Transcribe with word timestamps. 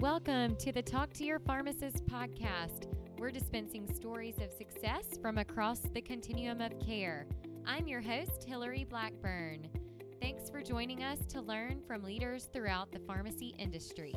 Welcome 0.00 0.56
to 0.56 0.72
the 0.72 0.80
Talk 0.80 1.12
to 1.12 1.24
Your 1.24 1.38
Pharmacist 1.40 2.06
podcast. 2.06 2.86
We're 3.18 3.30
dispensing 3.30 3.86
stories 3.94 4.36
of 4.38 4.50
success 4.50 5.04
from 5.20 5.36
across 5.36 5.80
the 5.80 6.00
continuum 6.00 6.62
of 6.62 6.72
care. 6.80 7.26
I'm 7.66 7.86
your 7.86 8.00
host, 8.00 8.44
Hillary 8.46 8.86
Blackburn. 8.88 9.68
Thanks 10.18 10.48
for 10.48 10.62
joining 10.62 11.02
us 11.02 11.18
to 11.26 11.42
learn 11.42 11.82
from 11.86 12.02
leaders 12.02 12.48
throughout 12.50 12.90
the 12.92 12.98
pharmacy 13.00 13.54
industry. 13.58 14.14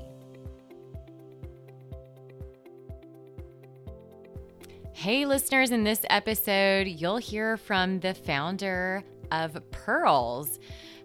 Hey, 4.94 5.26
listeners, 5.26 5.72
in 5.72 5.84
this 5.84 6.06
episode, 6.10 6.88
you'll 6.88 7.18
hear 7.18 7.58
from 7.58 8.00
the 8.00 8.14
founder 8.14 9.04
of 9.34 9.62
Pearls. 9.72 10.60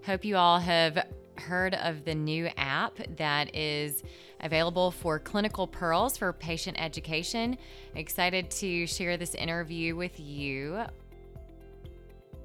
Hope 0.06 0.24
you 0.24 0.36
all 0.36 0.60
have 0.60 1.04
heard 1.48 1.74
of 1.74 2.04
the 2.04 2.14
new 2.14 2.48
app 2.58 2.98
that 3.16 3.54
is 3.56 4.02
available 4.40 4.90
for 4.90 5.18
clinical 5.18 5.66
pearls 5.66 6.16
for 6.18 6.32
patient 6.32 6.77
education. 6.78 7.56
Excited 7.95 8.50
to 8.50 8.86
share 8.86 9.16
this 9.16 9.34
interview 9.34 9.96
with 9.96 10.20
you. 10.20 10.84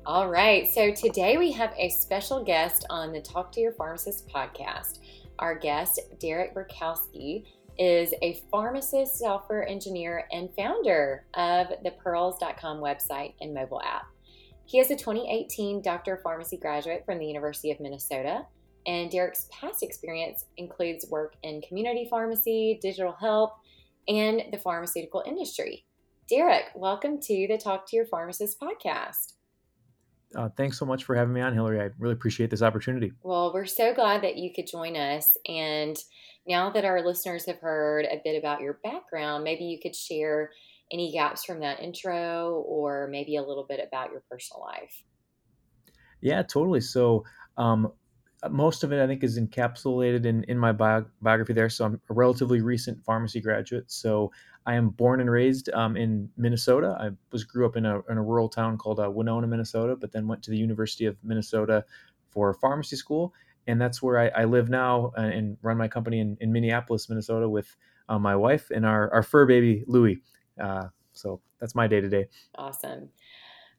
All 0.05 0.29
right, 0.29 0.67
so 0.73 0.91
today 0.91 1.37
we 1.37 1.51
have 1.51 1.73
a 1.77 1.89
special 1.89 2.43
guest 2.43 2.85
on 2.89 3.11
the 3.11 3.21
Talk 3.21 3.51
to 3.53 3.61
Your 3.61 3.73
Pharmacist 3.73 4.27
podcast. 4.27 4.99
Our 5.39 5.55
guest, 5.55 5.99
Derek 6.19 6.55
Borkowski, 6.55 7.45
is 7.77 8.13
a 8.21 8.41
pharmacist, 8.51 9.17
software 9.17 9.67
engineer, 9.67 10.27
and 10.31 10.49
founder 10.55 11.25
of 11.33 11.67
the 11.83 11.91
pearls.com 11.91 12.79
website 12.79 13.33
and 13.41 13.53
mobile 13.53 13.81
app. 13.83 14.07
He 14.65 14.79
is 14.79 14.91
a 14.91 14.95
2018 14.95 15.81
Doctor 15.81 16.15
of 16.15 16.21
Pharmacy 16.21 16.57
graduate 16.57 17.03
from 17.05 17.19
the 17.19 17.25
University 17.25 17.71
of 17.71 17.79
Minnesota 17.79 18.45
and 18.85 19.09
Derek's 19.09 19.47
past 19.51 19.83
experience 19.83 20.45
includes 20.57 21.05
work 21.09 21.35
in 21.43 21.61
community 21.61 22.07
pharmacy, 22.09 22.79
digital 22.81 23.13
health, 23.13 23.53
and 24.07 24.43
the 24.51 24.57
pharmaceutical 24.57 25.23
industry. 25.25 25.85
Derek, 26.29 26.65
welcome 26.75 27.19
to 27.21 27.47
the 27.47 27.57
Talk 27.57 27.87
to 27.89 27.95
Your 27.95 28.05
Pharmacist 28.05 28.59
podcast. 28.59 29.33
Uh, 30.35 30.49
thanks 30.57 30.79
so 30.79 30.85
much 30.85 31.03
for 31.03 31.15
having 31.15 31.33
me 31.33 31.41
on, 31.41 31.53
Hillary. 31.53 31.79
I 31.79 31.89
really 31.99 32.13
appreciate 32.13 32.49
this 32.49 32.61
opportunity. 32.61 33.11
Well, 33.21 33.53
we're 33.53 33.65
so 33.65 33.93
glad 33.93 34.23
that 34.23 34.37
you 34.37 34.51
could 34.53 34.67
join 34.67 34.95
us. 34.95 35.37
And 35.47 35.97
now 36.47 36.71
that 36.71 36.85
our 36.85 37.05
listeners 37.05 37.45
have 37.45 37.59
heard 37.59 38.05
a 38.05 38.21
bit 38.23 38.37
about 38.37 38.61
your 38.61 38.79
background, 38.83 39.43
maybe 39.43 39.65
you 39.65 39.79
could 39.81 39.95
share 39.95 40.51
any 40.91 41.11
gaps 41.11 41.45
from 41.45 41.59
that 41.59 41.79
intro 41.79 42.63
or 42.67 43.07
maybe 43.11 43.35
a 43.35 43.43
little 43.43 43.65
bit 43.67 43.79
about 43.85 44.11
your 44.11 44.23
personal 44.29 44.61
life. 44.61 45.03
Yeah, 46.21 46.41
totally. 46.41 46.81
So, 46.81 47.25
um, 47.57 47.91
most 48.49 48.83
of 48.83 48.91
it 48.91 49.01
I 49.01 49.07
think 49.07 49.23
is 49.23 49.39
encapsulated 49.39 50.25
in 50.25 50.43
in 50.45 50.57
my 50.57 50.71
bio- 50.71 51.05
biography 51.21 51.53
there. 51.53 51.69
So 51.69 51.85
I'm 51.85 52.01
a 52.09 52.13
relatively 52.13 52.61
recent 52.61 53.03
pharmacy 53.03 53.41
graduate. 53.41 53.91
So 53.91 54.31
I 54.65 54.75
am 54.75 54.89
born 54.89 55.19
and 55.19 55.29
raised 55.29 55.69
um, 55.73 55.97
in 55.97 56.29
Minnesota. 56.37 56.97
I 56.99 57.09
was 57.31 57.43
grew 57.43 57.65
up 57.65 57.75
in 57.75 57.85
a 57.85 57.99
in 58.09 58.17
a 58.17 58.23
rural 58.23 58.49
town 58.49 58.77
called 58.77 58.99
uh, 58.99 59.09
Winona, 59.09 59.47
Minnesota, 59.47 59.95
but 59.95 60.11
then 60.11 60.27
went 60.27 60.43
to 60.43 60.51
the 60.51 60.57
University 60.57 61.05
of 61.05 61.17
Minnesota 61.23 61.83
for 62.29 62.53
pharmacy 62.53 62.95
school, 62.95 63.33
and 63.67 63.79
that's 63.79 64.01
where 64.01 64.19
I, 64.19 64.41
I 64.41 64.43
live 64.45 64.69
now 64.69 65.11
and, 65.15 65.33
and, 65.33 65.57
run 65.61 65.77
my 65.77 65.87
company 65.87 66.19
in, 66.19 66.37
in 66.41 66.51
Minneapolis, 66.51 67.09
Minnesota, 67.09 67.47
with 67.47 67.75
uh, 68.09 68.17
my 68.17 68.35
wife 68.35 68.71
and 68.73 68.85
our 68.85 69.11
our 69.13 69.23
fur 69.23 69.45
baby 69.45 69.83
Louie. 69.87 70.21
Uh, 70.59 70.87
so 71.13 71.41
that's 71.59 71.75
my 71.75 71.87
day 71.87 72.01
to 72.01 72.09
day. 72.09 72.27
Awesome. 72.55 73.09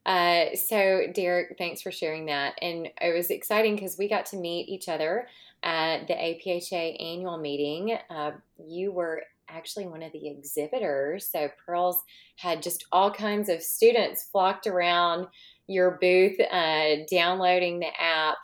Uh, 0.06 0.54
so, 0.54 1.04
Derek, 1.14 1.56
thanks 1.56 1.80
for 1.80 1.90
sharing 1.90 2.26
that. 2.26 2.54
And 2.60 2.88
it 3.00 3.14
was 3.14 3.30
exciting 3.30 3.74
because 3.74 3.96
we 3.98 4.08
got 4.08 4.26
to 4.26 4.36
meet 4.36 4.68
each 4.68 4.88
other 4.88 5.26
at 5.62 6.06
the 6.06 6.14
APHA 6.14 7.02
annual 7.02 7.38
meeting. 7.38 7.96
Uh, 8.10 8.32
you 8.58 8.92
were 8.92 9.22
actually 9.48 9.86
one 9.86 10.02
of 10.02 10.12
the 10.12 10.28
exhibitors. 10.28 11.28
So, 11.30 11.48
Pearls 11.64 12.02
had 12.36 12.62
just 12.62 12.84
all 12.92 13.10
kinds 13.10 13.48
of 13.48 13.62
students 13.62 14.28
flocked 14.30 14.66
around 14.66 15.26
your 15.66 15.98
booth, 16.00 16.38
uh, 16.40 16.96
downloading 17.10 17.78
the 17.78 18.00
app. 18.00 18.36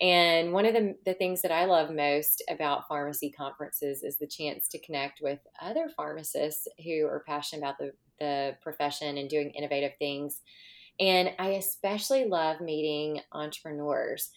And 0.00 0.52
one 0.52 0.66
of 0.66 0.74
the, 0.74 0.94
the 1.06 1.14
things 1.14 1.40
that 1.42 1.52
I 1.52 1.64
love 1.64 1.90
most 1.90 2.42
about 2.50 2.86
pharmacy 2.86 3.30
conferences 3.30 4.02
is 4.02 4.18
the 4.18 4.26
chance 4.26 4.68
to 4.68 4.78
connect 4.80 5.20
with 5.22 5.38
other 5.62 5.88
pharmacists 5.96 6.68
who 6.84 7.06
are 7.06 7.24
passionate 7.26 7.62
about 7.62 7.78
the, 7.78 7.92
the 8.18 8.56
profession 8.62 9.16
and 9.16 9.30
doing 9.30 9.50
innovative 9.50 9.92
things. 9.98 10.42
And 10.98 11.30
I 11.38 11.48
especially 11.50 12.24
love 12.24 12.60
meeting 12.60 13.20
entrepreneurs. 13.32 14.30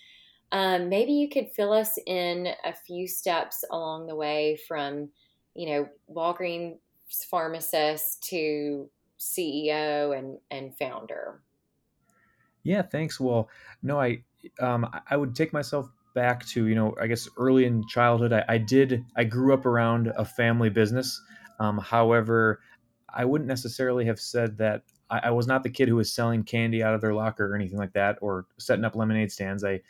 Um, 0.52 0.90
maybe 0.90 1.14
you 1.14 1.30
could 1.30 1.52
fill 1.52 1.74
us 1.74 1.98
in 2.06 2.50
a 2.66 2.74
few 2.74 3.08
steps 3.08 3.64
along 3.72 4.08
the 4.08 4.16
way 4.16 4.60
from, 4.68 5.10
you 5.56 5.70
know, 5.70 5.90
Walgreens 6.10 6.78
pharmacist 7.30 8.24
to 8.30 8.90
CEO 9.20 10.18
and, 10.18 10.40
and 10.50 10.76
founder. 10.78 11.42
Yeah, 12.64 12.82
thanks. 12.82 13.20
Well, 13.20 13.50
no, 13.82 14.00
I 14.00 14.24
um, 14.60 14.90
I 15.10 15.18
would 15.18 15.36
take 15.36 15.54
myself 15.54 15.90
back 16.16 16.46
to 16.48 16.66
you 16.68 16.76
know 16.76 16.96
I 17.00 17.08
guess 17.08 17.28
early 17.38 17.66
in 17.66 17.88
childhood. 17.88 18.34
I, 18.34 18.44
I 18.48 18.58
did 18.58 19.06
I 19.16 19.24
grew 19.24 19.54
up 19.54 19.66
around 19.66 20.12
a 20.16 20.26
family 20.26 20.70
business. 20.70 21.22
Um, 21.60 21.78
however, 21.78 22.62
I 23.14 23.26
wouldn't 23.26 23.48
necessarily 23.48 24.06
have 24.06 24.20
said 24.20 24.58
that 24.58 24.84
I, 25.10 25.20
I, 25.26 25.30
was 25.32 25.48
not 25.48 25.64
the 25.64 25.70
kid 25.70 25.90
who 25.90 25.96
was 25.96 26.12
selling 26.12 26.44
candy 26.44 26.84
out 26.84 26.94
of 26.94 27.02
their 27.02 27.14
locker 27.14 27.52
or 27.52 27.56
anything 27.56 27.78
like 27.78 27.94
that, 27.94 28.18
or 28.22 28.46
setting 28.58 28.86
up 28.86 28.96
lemonade 28.96 29.32
stands. 29.32 29.64
I 29.64 29.82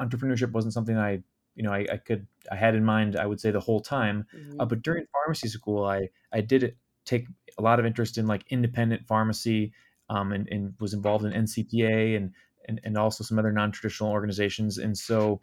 entrepreneurship 0.00 0.52
wasn't 0.52 0.74
something 0.74 0.96
I, 0.96 1.22
you 1.54 1.62
know, 1.62 1.72
I, 1.72 1.86
I 1.92 1.96
could 1.96 2.26
I 2.50 2.56
had 2.56 2.74
in 2.74 2.84
mind. 2.84 3.16
I 3.16 3.26
would 3.26 3.40
say 3.40 3.50
the 3.50 3.60
whole 3.60 3.80
time. 3.80 4.26
Uh, 4.32 4.36
mm-hmm. 4.36 4.60
Uh, 4.60 4.64
but 4.66 4.82
during 4.82 5.06
pharmacy 5.12 5.48
school, 5.48 5.84
I 5.84 6.10
I 6.32 6.40
did 6.40 6.76
take 7.04 7.26
a 7.58 7.62
lot 7.62 7.80
of 7.80 7.86
interest 7.86 8.18
in 8.18 8.26
like 8.26 8.44
independent 8.50 9.06
pharmacy, 9.06 9.72
um, 10.10 10.32
and, 10.32 10.48
and 10.48 10.74
was 10.80 10.94
involved 10.94 11.24
in 11.24 11.32
NCPA 11.32 12.16
and 12.16 12.32
and, 12.68 12.80
and 12.84 12.98
also 12.98 13.24
some 13.24 13.38
other 13.38 13.50
non-traditional 13.50 14.10
organizations. 14.10 14.78
And 14.78 14.96
so, 14.96 15.40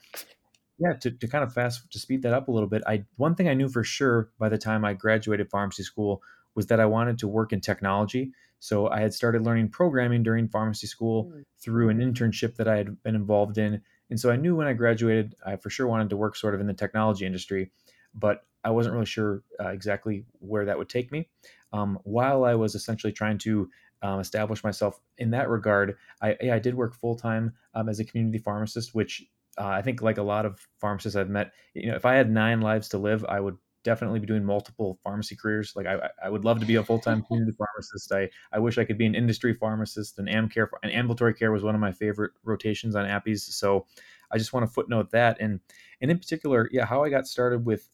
yeah, 0.77 0.93
to, 0.93 1.11
to 1.11 1.27
kind 1.27 1.43
of 1.43 1.53
fast 1.53 1.91
to 1.91 1.99
speed 1.99 2.21
that 2.21 2.33
up 2.33 2.47
a 2.47 2.51
little 2.51 2.69
bit, 2.69 2.83
I 2.87 3.03
one 3.17 3.35
thing 3.35 3.49
I 3.49 3.53
knew 3.53 3.67
for 3.67 3.83
sure 3.83 4.29
by 4.37 4.49
the 4.49 4.57
time 4.57 4.85
I 4.85 4.93
graduated 4.93 5.49
pharmacy 5.49 5.83
school 5.83 6.21
was 6.53 6.67
that 6.67 6.79
I 6.79 6.85
wanted 6.85 7.19
to 7.19 7.27
work 7.27 7.51
in 7.51 7.61
technology. 7.61 8.31
So 8.65 8.89
I 8.89 8.99
had 8.99 9.13
started 9.13 9.43
learning 9.43 9.69
programming 9.69 10.23
during 10.23 10.47
pharmacy 10.47 10.87
school 10.87 11.25
mm. 11.25 11.43
through 11.61 11.89
an 11.89 11.99
internship 11.99 12.55
that 12.55 12.67
I 12.67 12.77
had 12.77 13.03
been 13.03 13.13
involved 13.13 13.59
in. 13.59 13.79
And 14.09 14.19
so 14.19 14.31
I 14.31 14.37
knew 14.37 14.55
when 14.55 14.65
I 14.65 14.73
graduated, 14.73 15.35
I 15.45 15.55
for 15.57 15.69
sure 15.69 15.87
wanted 15.87 16.09
to 16.09 16.17
work 16.17 16.35
sort 16.35 16.55
of 16.55 16.61
in 16.61 16.65
the 16.65 16.73
technology 16.73 17.27
industry, 17.27 17.71
but 18.15 18.43
I 18.63 18.71
wasn't 18.71 18.93
really 18.93 19.05
sure 19.05 19.43
uh, 19.59 19.67
exactly 19.67 20.25
where 20.39 20.65
that 20.65 20.79
would 20.79 20.89
take 20.89 21.11
me. 21.11 21.29
Um, 21.73 21.99
while 22.05 22.43
I 22.43 22.55
was 22.55 22.73
essentially 22.73 23.13
trying 23.13 23.37
to 23.39 23.69
um, 24.01 24.19
establish 24.19 24.63
myself 24.63 24.99
in 25.19 25.29
that 25.29 25.47
regard, 25.47 25.97
I, 26.23 26.35
I 26.51 26.57
did 26.57 26.73
work 26.73 26.95
full 26.95 27.15
time 27.15 27.53
um, 27.75 27.87
as 27.87 27.99
a 27.99 28.03
community 28.03 28.39
pharmacist, 28.39 28.95
which 28.95 29.23
uh, 29.59 29.67
I 29.67 29.83
think, 29.83 30.01
like 30.01 30.17
a 30.17 30.23
lot 30.23 30.45
of 30.45 30.59
pharmacists 30.81 31.15
I've 31.15 31.29
met, 31.29 31.53
you 31.75 31.87
know, 31.87 31.95
if 31.95 32.05
I 32.05 32.15
had 32.15 32.31
nine 32.31 32.61
lives 32.61 32.89
to 32.89 32.97
live, 32.97 33.23
I 33.29 33.39
would 33.39 33.57
definitely 33.85 34.19
be 34.19 34.25
doing 34.25 34.43
multiple 34.43 34.99
pharmacy 35.03 35.35
careers. 35.37 35.73
Like 35.75 35.85
I, 35.85 36.09
I 36.21 36.29
would 36.29 36.43
love 36.43 36.59
to 36.59 36.65
be 36.65 36.75
a 36.75 36.83
full 36.83 36.99
time 36.99 37.21
community 37.27 37.55
pharmacist. 37.57 38.11
I, 38.11 38.29
I 38.51 38.59
wish 38.59 38.77
I 38.77 38.83
could 38.83 38.97
be 38.97 39.05
an 39.05 39.15
industry 39.15 39.53
pharmacist. 39.53 40.19
And 40.19 40.27
AmCare 40.27 40.67
and 40.83 40.91
ambulatory 40.91 41.35
care 41.35 41.53
was 41.53 41.63
one 41.63 41.75
of 41.75 41.81
my 41.81 41.93
favorite 41.93 42.31
rotations 42.43 42.95
on 42.95 43.05
APPEs. 43.05 43.41
So 43.53 43.85
I 44.31 44.37
just 44.37 44.51
want 44.51 44.65
to 44.67 44.73
footnote 44.73 45.11
that. 45.11 45.37
And 45.39 45.61
and 46.01 46.11
in 46.11 46.19
particular, 46.19 46.67
yeah, 46.73 46.85
how 46.85 47.03
I 47.03 47.09
got 47.09 47.27
started 47.27 47.65
with 47.65 47.87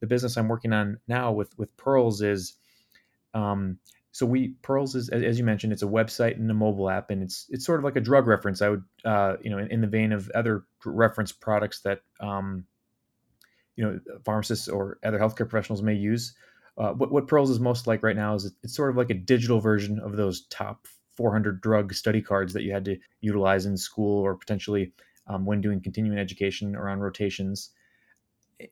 the 0.00 0.06
business 0.06 0.36
I'm 0.36 0.48
working 0.48 0.72
on 0.72 0.98
now 1.06 1.30
with 1.30 1.56
with 1.56 1.76
Pearls 1.76 2.20
is, 2.22 2.56
um, 3.34 3.78
so 4.10 4.26
we 4.26 4.54
Pearls 4.62 4.94
is 4.94 5.10
as 5.10 5.38
you 5.38 5.44
mentioned, 5.44 5.72
it's 5.72 5.82
a 5.82 5.86
website 5.86 6.36
and 6.36 6.50
a 6.50 6.54
mobile 6.54 6.88
app, 6.88 7.10
and 7.10 7.22
it's 7.22 7.46
it's 7.50 7.66
sort 7.66 7.78
of 7.78 7.84
like 7.84 7.96
a 7.96 8.00
drug 8.00 8.26
reference. 8.26 8.62
I 8.62 8.70
would, 8.70 8.84
uh, 9.04 9.36
you 9.42 9.50
know, 9.50 9.58
in, 9.58 9.68
in 9.68 9.80
the 9.82 9.86
vein 9.86 10.12
of 10.12 10.30
other 10.34 10.64
reference 10.84 11.32
products 11.32 11.80
that 11.82 12.00
um, 12.18 12.64
you 13.76 13.84
know 13.84 13.98
pharmacists 14.24 14.68
or 14.68 14.98
other 15.04 15.18
healthcare 15.18 15.48
professionals 15.48 15.82
may 15.82 15.94
use. 15.94 16.34
Uh, 16.76 16.90
what, 16.92 17.12
what 17.12 17.28
Pearls 17.28 17.50
is 17.50 17.60
most 17.60 17.86
like 17.86 18.02
right 18.02 18.16
now 18.16 18.34
is 18.34 18.52
it's 18.62 18.74
sort 18.74 18.90
of 18.90 18.96
like 18.96 19.10
a 19.10 19.14
digital 19.14 19.60
version 19.60 20.00
of 20.00 20.16
those 20.16 20.46
top 20.46 20.88
400 21.16 21.60
drug 21.60 21.94
study 21.94 22.20
cards 22.20 22.52
that 22.52 22.62
you 22.62 22.72
had 22.72 22.84
to 22.86 22.96
utilize 23.20 23.66
in 23.66 23.76
school 23.76 24.20
or 24.20 24.34
potentially 24.34 24.92
um, 25.28 25.46
when 25.46 25.60
doing 25.60 25.80
continuing 25.80 26.18
education 26.18 26.74
or 26.74 26.88
on 26.88 26.98
rotations. 26.98 27.70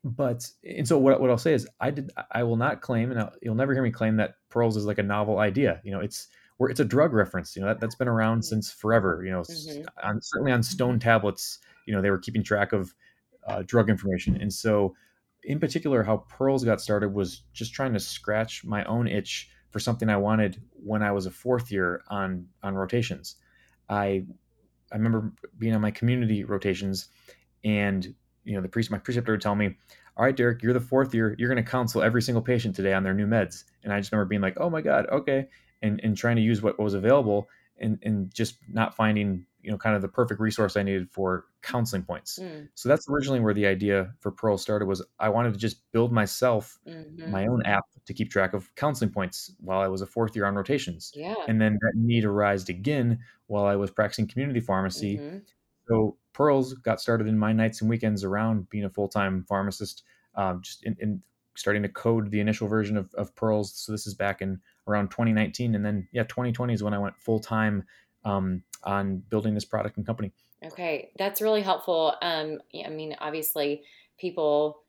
But 0.05 0.49
and 0.65 0.87
so 0.87 0.99
what, 0.99 1.21
what 1.21 1.31
I'll 1.31 1.39
say 1.39 1.55
is 1.55 1.69
I 1.81 1.91
did 1.91 2.13
I 2.31 2.43
will 2.45 2.57
not 2.57 2.83
claim 2.83 3.11
and 3.11 3.21
I'll, 3.21 3.33
you'll 3.43 3.55
never 3.55 3.73
hear 3.73 3.83
me 3.83 3.91
claim 3.91 4.17
that 4.17 4.35
Pearls 4.49 4.77
is 4.77 4.85
like 4.85 4.99
a 4.99 5.03
novel 5.03 5.39
idea. 5.39 5.81
You 5.85 5.93
know, 5.93 6.01
it's 6.01 6.29
where 6.57 6.71
it's 6.71 6.81
a 6.81 6.85
drug 6.85 7.13
reference. 7.13 7.57
You 7.57 7.63
know 7.63 7.69
that 7.69 7.81
that's 7.81 7.97
been 7.97 8.09
around 8.09 8.39
mm-hmm. 8.39 8.49
since 8.49 8.71
forever. 8.71 9.23
You 9.25 9.33
know, 9.33 9.41
mm-hmm. 9.41 9.85
on, 10.03 10.21
certainly 10.23 10.53
on 10.53 10.63
stone 10.63 10.99
tablets. 10.99 11.59
You 11.87 11.95
know 11.95 12.01
they 12.01 12.11
were 12.11 12.19
keeping 12.19 12.45
track 12.45 12.73
of 12.73 12.95
uh, 13.47 13.63
drug 13.67 13.91
information. 13.91 14.37
And 14.41 14.53
so, 14.53 14.95
in 15.45 15.59
particular, 15.59 16.03
how 16.03 16.19
Pearls 16.29 16.65
got 16.65 16.81
started 16.81 17.13
was 17.13 17.43
just 17.53 17.75
trying 17.75 17.93
to 17.95 18.01
scratch 18.01 18.65
my 18.65 18.85
own 18.85 19.09
itch 19.09 19.51
for 19.71 19.81
something 19.81 20.09
I 20.09 20.17
wanted 20.17 20.63
when 20.73 21.03
I 21.03 21.13
was 21.13 21.27
a 21.27 21.31
fourth 21.31 21.73
year 21.73 22.03
on 22.09 22.47
on 22.63 22.75
rotations. 22.75 23.37
I 23.89 24.25
I 24.93 24.97
remember 24.97 25.33
being 25.59 25.75
on 25.75 25.81
my 25.81 25.91
community 25.91 26.45
rotations, 26.45 27.09
and 27.65 28.15
you 28.45 28.55
know 28.55 28.61
the 28.61 28.69
priest, 28.69 28.91
my 28.91 28.99
preceptor 28.99 29.33
would 29.33 29.41
tell 29.41 29.55
me, 29.55 29.77
all 30.17 30.25
right, 30.25 30.37
Derek, 30.37 30.63
you're 30.63 30.75
the 30.75 30.81
fourth 30.81 31.15
year. 31.15 31.35
You're 31.39 31.49
going 31.49 31.63
to 31.63 31.71
counsel 31.71 32.03
every 32.03 32.21
single 32.23 32.43
patient 32.43 32.77
today 32.77 32.93
on 32.93 33.03
their 33.03 33.15
new 33.15 33.27
meds. 33.27 33.65
And 33.83 33.93
I 33.93 33.99
just 33.99 34.13
remember 34.13 34.29
being 34.29 34.43
like, 34.43 34.59
oh 34.59 34.69
my 34.69 34.83
God, 34.83 35.07
okay. 35.11 35.47
And, 35.81 36.01
and 36.05 36.17
trying 36.17 36.37
to 36.37 36.43
use 36.43 36.63
what 36.63 36.79
was 36.79 36.95
available 36.95 37.49
and, 37.79 37.99
and 38.03 38.33
just 38.33 38.57
not 38.69 38.95
finding, 38.95 39.47
you 39.63 39.71
know, 39.71 39.79
kind 39.79 39.95
of 39.95 40.03
the 40.03 40.09
perfect 40.09 40.41
resource 40.41 40.77
I 40.77 40.83
needed 40.83 41.09
for 41.11 41.47
counseling 41.63 42.03
points. 42.03 42.39
Mm. 42.41 42.69
So 42.75 42.89
that's 42.89 43.09
originally 43.09 43.41
where 43.41 43.55
the 43.55 43.67
idea 43.67 44.13
for 44.21 44.33
Pearl 44.33 44.59
started 44.59 44.87
was 44.87 45.03
I 45.19 45.29
wanted 45.29 45.53
to 45.53 45.59
just 45.59 45.81
build 45.93 46.13
myself 46.13 46.79
mm-hmm. 46.87 47.31
my 47.31 47.47
own 47.47 47.65
app 47.65 47.85
to 48.07 48.15
keep 48.15 48.31
track 48.31 48.55
of 48.55 48.75
counseling 48.75 49.11
points 49.11 49.53
while 49.61 49.81
I 49.81 49.89
was 49.89 50.03
a 50.03 50.07
fourth 50.07 50.35
year 50.35 50.47
on 50.47 50.55
rotations. 50.55 51.13
Yeah. 51.15 51.35
And 51.47 51.61
then 51.61 51.79
that 51.81 51.93
need 51.95 52.25
arose 52.25 52.69
again 52.69 53.21
while 53.47 53.65
I 53.65 53.77
was 53.77 53.91
practicing 53.91 54.27
community 54.27 54.61
pharmacy. 54.61 55.19
Mm-hmm. 55.19 55.39
So 55.89 56.17
Pearls 56.33 56.75
got 56.75 57.01
started 57.01 57.29
in 57.29 57.39
my 57.39 57.53
nights 57.53 57.81
and 57.81 57.91
weekends 57.91 58.25
around 58.25 58.69
being 58.69 58.85
a 58.85 58.91
full 58.91 59.09
time 59.09 59.45
pharmacist, 59.49 60.03
um, 60.35 60.61
just 60.63 60.83
in, 60.85 60.97
in, 61.01 61.23
starting 61.55 61.83
to 61.83 61.89
code 61.89 62.31
the 62.31 62.41
initial 62.41 62.67
version 62.67 62.97
of, 62.97 63.13
of 63.15 63.35
Pearls. 63.37 63.75
So 63.75 63.93
this 63.93 64.07
is 64.07 64.15
back 64.15 64.43
in 64.43 64.61
around 64.89 65.11
2019, 65.11 65.75
and 65.75 65.85
then 65.85 66.09
yeah, 66.11 66.23
2020 66.25 66.73
is 66.73 66.83
when 66.83 66.95
I 66.95 66.99
went 66.99 67.17
full 67.19 67.39
time 67.39 67.85
um, 68.25 68.63
on 68.85 69.19
building 69.19 69.55
this 69.55 69.65
product 69.65 69.97
and 69.97 70.07
company. 70.07 70.33
Okay, 70.65 71.11
that's 71.19 71.41
really 71.41 71.63
helpful. 71.63 72.15
Um, 72.23 72.61
I 72.85 72.89
mean, 72.89 73.17
obviously, 73.21 73.83
people 74.19 74.83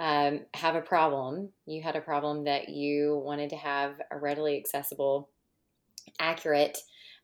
um, 0.00 0.46
have 0.54 0.74
a 0.74 0.80
problem. 0.80 1.50
You 1.66 1.82
had 1.82 1.96
a 1.96 2.00
problem 2.00 2.44
that 2.44 2.68
you 2.68 3.20
wanted 3.24 3.50
to 3.50 3.56
have 3.56 4.00
a 4.10 4.18
readily 4.18 4.56
accessible, 4.56 5.28
accurate 6.18 6.78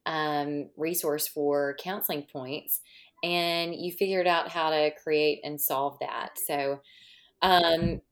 um, 0.06 0.68
resource 0.76 1.26
for 1.26 1.76
counseling 1.80 2.26
points 2.30 2.80
and 3.24 3.74
you 3.74 3.90
figured 3.90 4.26
out 4.26 4.50
how 4.50 4.68
to 4.68 4.90
create 5.02 5.40
and 5.44 5.58
solve 5.58 5.96
that. 6.00 6.32
So, 6.46 6.80
um, 7.40 8.02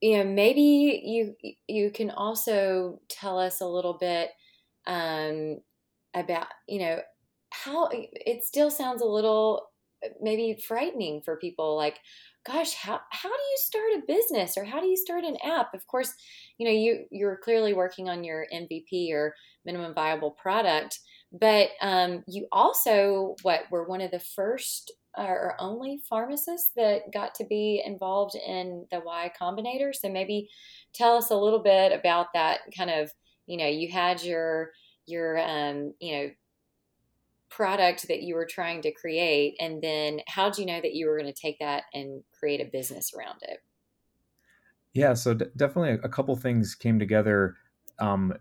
you 0.00 0.18
know, 0.18 0.24
maybe 0.24 1.02
you 1.04 1.56
you 1.68 1.90
can 1.90 2.10
also 2.10 3.00
tell 3.08 3.38
us 3.38 3.60
a 3.60 3.66
little 3.66 3.98
bit 3.98 4.30
um, 4.86 5.58
about 6.14 6.46
you 6.68 6.78
know 6.80 7.00
how 7.50 7.86
eh, 7.86 8.06
it 8.12 8.44
still 8.44 8.70
sounds 8.70 9.02
a 9.02 9.06
little 9.06 9.66
eh, 10.02 10.08
maybe 10.20 10.60
frightening 10.66 11.22
for 11.22 11.36
people 11.36 11.76
like 11.76 11.98
gosh 12.46 12.74
how, 12.74 13.00
how 13.10 13.28
do 13.28 13.34
you 13.34 13.56
start 13.56 13.92
a 13.96 14.06
business 14.06 14.56
or 14.56 14.64
how 14.64 14.80
do 14.80 14.86
you 14.86 14.96
start 14.96 15.24
an 15.24 15.36
app 15.44 15.72
of 15.74 15.86
course 15.86 16.12
you 16.58 16.66
know 16.66 16.72
you 16.72 17.06
you're 17.10 17.38
clearly 17.38 17.72
working 17.72 18.08
on 18.08 18.22
your 18.22 18.46
mvp 18.52 19.10
or 19.12 19.34
minimum 19.64 19.94
viable 19.94 20.30
product 20.30 21.00
but 21.34 21.70
um, 21.80 22.22
you 22.28 22.46
also, 22.52 23.34
what, 23.42 23.62
were 23.70 23.84
one 23.84 24.00
of 24.00 24.12
the 24.12 24.20
first 24.20 24.92
uh, 25.18 25.22
or 25.22 25.56
only 25.60 26.00
pharmacists 26.08 26.70
that 26.76 27.12
got 27.12 27.34
to 27.34 27.44
be 27.44 27.82
involved 27.84 28.36
in 28.36 28.86
the 28.92 29.00
Y 29.00 29.32
Combinator. 29.40 29.92
So 29.92 30.08
maybe 30.08 30.48
tell 30.94 31.16
us 31.16 31.30
a 31.30 31.36
little 31.36 31.58
bit 31.58 31.92
about 31.92 32.28
that 32.34 32.60
kind 32.76 32.90
of, 32.90 33.10
you 33.46 33.56
know, 33.56 33.66
you 33.66 33.90
had 33.90 34.22
your, 34.22 34.70
your, 35.06 35.38
um, 35.38 35.94
you 36.00 36.12
know, 36.12 36.30
product 37.50 38.08
that 38.08 38.22
you 38.22 38.34
were 38.34 38.46
trying 38.46 38.82
to 38.82 38.90
create 38.90 39.54
and 39.60 39.80
then 39.80 40.18
how 40.26 40.50
did 40.50 40.58
you 40.58 40.66
know 40.66 40.80
that 40.80 40.92
you 40.92 41.06
were 41.06 41.16
going 41.16 41.32
to 41.32 41.40
take 41.40 41.56
that 41.60 41.84
and 41.92 42.20
create 42.36 42.60
a 42.60 42.64
business 42.64 43.12
around 43.16 43.38
it 43.42 43.62
yeah 44.92 45.14
so 45.14 45.32
d- 45.32 45.44
definitely 45.56 45.90
a, 46.02 46.08
couple 46.08 46.34
things 46.34 46.74
came 46.74 46.98
together 46.98 47.54
um, 48.00 48.34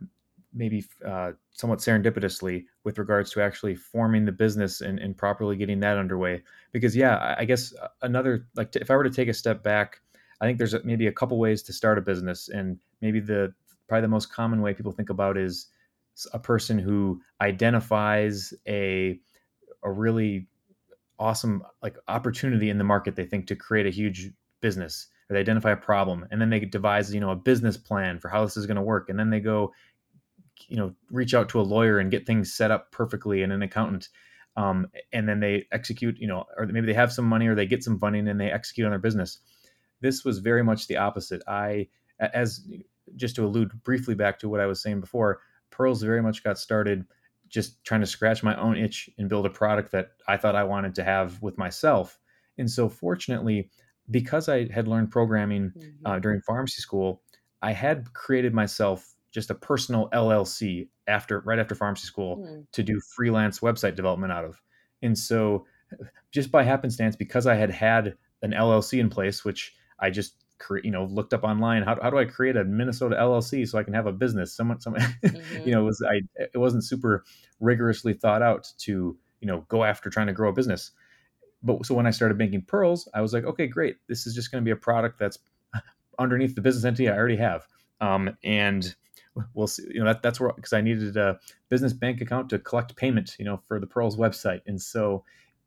maybe 0.54 0.86
uh, 1.06 1.32
somewhat 1.52 1.80
serendipitously 1.80 2.66
with 2.84 3.00
regards 3.00 3.32
to 3.32 3.42
actually 3.42 3.76
forming 3.76 4.26
the 4.26 4.32
business 4.32 4.82
and, 4.82 5.00
and 5.00 5.18
properly 5.18 5.56
getting 5.56 5.80
that 5.80 5.98
underway. 5.98 6.42
Because 6.72 6.96
yeah, 6.96 7.36
I 7.38 7.46
guess 7.46 7.74
uh, 7.82 7.88
another 8.02 8.48
like 8.56 8.72
to, 8.74 8.82
if 8.82 8.92
I 8.92 8.96
were 8.96 9.04
to 9.04 9.10
take 9.10 9.30
a 9.30 9.34
step 9.34 9.64
back, 9.64 10.02
I 10.42 10.46
think 10.46 10.58
there's 10.58 10.76
maybe 10.84 11.08
a 11.08 11.12
couple 11.12 11.40
ways 11.40 11.62
to 11.64 11.74
start 11.74 11.98
a 11.98 12.02
business, 12.02 12.50
and 12.50 12.80
maybe 13.02 13.20
the 13.20 13.54
probably 13.88 14.02
the 14.02 14.10
most 14.10 14.32
common 14.32 14.62
way 14.62 14.74
people 14.74 14.92
think 14.92 15.10
about 15.10 15.38
is 15.38 15.68
a 16.34 16.40
person 16.40 16.80
who 16.80 17.22
identifies 17.42 18.54
a 18.68 19.20
a 19.84 19.92
really 19.92 20.48
awesome 21.20 21.64
like 21.82 21.98
opportunity 22.08 22.70
in 22.70 22.78
the 22.78 22.84
market 22.84 23.16
they 23.16 23.26
think 23.26 23.48
to 23.48 23.56
create 23.56 23.86
a 23.86 23.92
huge 23.92 24.32
business 24.62 25.08
or 25.30 25.34
they 25.34 25.40
identify 25.40 25.72
a 25.72 25.78
problem 25.78 26.26
and 26.32 26.42
then 26.42 26.50
they 26.50 26.60
devise 26.60 27.14
you 27.14 27.20
know 27.20 27.32
a 27.32 27.36
business 27.36 27.78
plan 27.78 28.20
for 28.20 28.30
how 28.30 28.44
this 28.44 28.58
is 28.58 28.66
going 28.66 28.76
to 28.76 28.82
work 28.82 29.10
and 29.10 29.20
then 29.20 29.30
they 29.30 29.40
go 29.40 29.72
you 30.68 30.78
know 30.78 30.94
reach 31.12 31.34
out 31.34 31.50
to 31.50 31.60
a 31.60 31.62
lawyer 31.62 32.00
and 32.00 32.12
get 32.12 32.26
things 32.26 32.54
set 32.54 32.72
up 32.72 32.92
perfectly 32.92 33.44
and 33.44 33.52
an 33.52 33.62
accountant 33.62 34.10
um, 34.56 34.88
and 35.12 35.28
then 35.28 35.40
they 35.40 35.66
execute 35.72 36.18
you 36.20 36.28
know 36.28 36.46
or 36.58 36.66
maybe 36.68 36.86
they 36.86 36.94
have 36.94 37.12
some 37.12 37.26
money 37.26 37.48
or 37.48 37.56
they 37.56 37.66
get 37.66 37.84
some 37.84 38.00
funding 38.00 38.28
and 38.28 38.40
they 38.40 38.52
execute 38.52 38.86
on 38.86 38.92
their 38.92 39.00
business. 39.00 39.40
This 40.02 40.24
was 40.24 40.40
very 40.40 40.64
much 40.64 40.88
the 40.88 40.98
opposite. 40.98 41.42
I 41.48 41.88
as 42.20 42.66
just 43.16 43.36
to 43.36 43.46
allude 43.46 43.72
briefly 43.84 44.16
back 44.16 44.40
to 44.40 44.48
what 44.48 44.62
i 44.62 44.66
was 44.66 44.82
saying 44.82 45.02
before 45.02 45.42
pearls 45.74 46.02
very 46.02 46.22
much 46.22 46.44
got 46.44 46.58
started 46.58 47.06
just 47.50 47.84
trying 47.84 48.02
to 48.02 48.08
scratch 48.08 48.42
my 48.42 48.56
own 48.60 48.78
itch 48.78 49.10
and 49.18 49.30
build 49.30 49.46
a 49.46 49.50
product 49.50 49.92
that 49.92 50.12
i 50.28 50.38
thought 50.38 50.56
i 50.56 50.64
wanted 50.64 50.96
to 50.96 51.04
have 51.04 51.42
with 51.42 51.58
myself 51.58 52.20
and 52.58 52.70
so 52.70 52.88
fortunately 52.88 53.70
because 54.12 54.48
i 54.48 54.68
had 54.72 54.88
learned 54.88 55.12
programming 55.12 55.72
mm-hmm. 55.76 56.06
uh, 56.06 56.20
during 56.20 56.42
pharmacy 56.42 56.82
school 56.82 57.22
i 57.62 57.72
had 57.72 58.14
created 58.14 58.54
myself 58.54 59.14
just 59.34 59.50
a 59.50 59.56
personal 59.56 60.10
LLC 60.14 60.88
after 61.08 61.40
right 61.42 61.60
after 61.60 61.76
pharmacy 61.76 62.06
school 62.06 62.38
mm. 62.38 62.66
to 62.72 62.84
do 62.84 63.02
freelance 63.16 63.60
website 63.60 63.96
development 63.96 64.32
out 64.32 64.46
of. 64.46 64.62
And 65.02 65.18
so 65.18 65.66
just 66.32 66.52
by 66.52 66.64
happenstance 66.64 67.16
because 67.16 67.48
I 67.48 67.56
had 67.56 67.72
had 67.72 68.16
an 68.44 68.52
LLC 68.52 69.00
in 69.00 69.10
place 69.10 69.44
which 69.44 69.74
I 70.00 70.12
just 70.12 70.43
you 70.84 70.92
know 70.92 71.06
looked 71.06 71.34
up 71.34 71.44
online 71.44 71.84
how, 71.84 71.98
how 72.02 72.10
do 72.10 72.18
I 72.18 72.26
create 72.26 72.56
a 72.56 72.64
Minnesota 72.64 73.16
LLC 73.16 73.68
so 73.68 73.78
I 73.78 73.84
can 73.84 73.94
have 73.94 74.08
a 74.08 74.12
business 74.12 74.54
someone 74.54 74.80
some 74.80 74.94
mm-hmm. 74.96 75.68
you 75.68 75.72
know 75.74 75.82
it 75.82 75.86
was 75.86 76.04
I 76.08 76.22
it 76.36 76.58
wasn't 76.58 76.84
super 76.84 77.24
rigorously 77.60 78.14
thought 78.14 78.42
out 78.42 78.72
to 78.80 79.18
you 79.40 79.48
know 79.48 79.66
go 79.70 79.84
after 79.84 80.10
trying 80.10 80.28
to 80.28 80.34
grow 80.34 80.50
a 80.50 80.54
business 80.54 80.92
but 81.62 81.86
so 81.86 81.96
when 81.96 82.08
I 82.08 82.12
started 82.12 82.38
making 82.38 82.64
pearls 82.64 83.08
I 83.14 83.22
was 83.22 83.34
like 83.34 83.46
okay 83.46 83.68
great 83.68 83.98
this 84.08 84.26
is 84.26 84.36
just 84.36 84.52
going 84.52 84.64
to 84.64 84.66
be 84.66 84.72
a 84.72 84.76
product 84.76 85.20
that's 85.20 85.40
underneath 86.20 86.56
the 86.56 86.62
business 86.62 86.86
entity 86.86 87.10
I 87.10 87.18
already 87.18 87.38
have 87.38 87.68
um, 88.02 88.36
and 88.44 88.94
we'll 89.54 89.68
see. 89.68 89.84
You 89.90 90.00
know, 90.00 90.06
that, 90.06 90.22
that's 90.22 90.40
where 90.40 90.52
because 90.54 90.74
I 90.74 90.82
needed 90.82 91.18
a 91.18 91.40
business 91.70 91.94
bank 91.94 92.22
account 92.22 92.50
to 92.50 92.60
collect 92.60 92.96
payment, 92.96 93.36
you 93.40 93.46
know, 93.46 93.62
for 93.68 93.80
the 93.80 93.88
Pearls 93.88 94.18
website, 94.18 94.62
and 94.66 94.82
so 94.82 95.24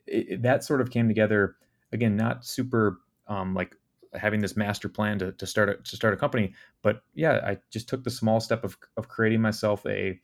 it, 0.07 0.43
that 0.43 0.65
sort 0.65 0.81
of 0.81 0.91
came 0.91 1.09
together. 1.09 1.57
Again, 1.93 2.17
not 2.17 2.45
super 2.45 2.99
um, 3.29 3.55
like 3.55 3.77
having 4.17 4.41
this 4.41 4.57
master 4.57 4.89
plan 4.89 5.19
to, 5.19 5.33
to 5.33 5.47
start 5.47 5.69
a, 5.69 5.75
to 5.77 5.97
start 5.97 6.15
a 6.15 6.17
company, 6.17 6.55
but 6.83 7.03
yeah, 7.15 7.41
I 7.45 7.59
just 7.71 7.89
took 7.89 8.05
the 8.05 8.11
small 8.11 8.41
step 8.41 8.65
of 8.65 8.77
of 8.97 9.09
creating 9.09 9.41
myself 9.41 9.85
a. 9.87 10.21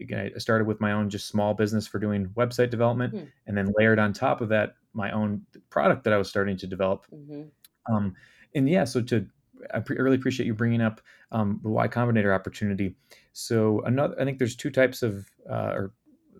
Again, 0.00 0.30
I 0.34 0.38
started 0.38 0.66
with 0.66 0.80
my 0.80 0.92
own 0.92 1.10
just 1.10 1.26
small 1.26 1.52
business 1.52 1.86
for 1.86 1.98
doing 1.98 2.28
website 2.28 2.70
development, 2.70 3.12
mm-hmm. 3.12 3.26
and 3.46 3.58
then 3.58 3.72
layered 3.76 3.98
on 3.98 4.12
top 4.12 4.40
of 4.40 4.48
that 4.48 4.76
my 4.94 5.10
own 5.10 5.44
product 5.68 6.04
that 6.04 6.12
I 6.12 6.16
was 6.16 6.28
starting 6.28 6.56
to 6.58 6.66
develop. 6.66 7.06
Mm-hmm. 7.12 7.94
Um, 7.94 8.14
and 8.54 8.68
yeah, 8.68 8.84
so 8.84 9.02
to 9.02 9.26
I 9.72 9.80
pre- 9.80 9.98
really 9.98 10.16
appreciate 10.16 10.46
you 10.46 10.54
bringing 10.54 10.80
up 10.80 11.00
um, 11.32 11.60
the 11.62 11.68
Y 11.68 11.88
Combinator 11.88 12.34
opportunity. 12.34 12.96
So 13.32 13.80
another, 13.82 14.20
I 14.20 14.24
think 14.24 14.38
there's 14.38 14.56
two 14.56 14.70
types 14.70 15.02
of, 15.02 15.26
uh, 15.48 15.72
or 15.74 15.92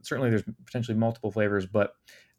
certainly 0.02 0.30
there's 0.30 0.44
potentially 0.64 0.96
multiple 0.96 1.30
flavors, 1.30 1.66
but 1.66 1.94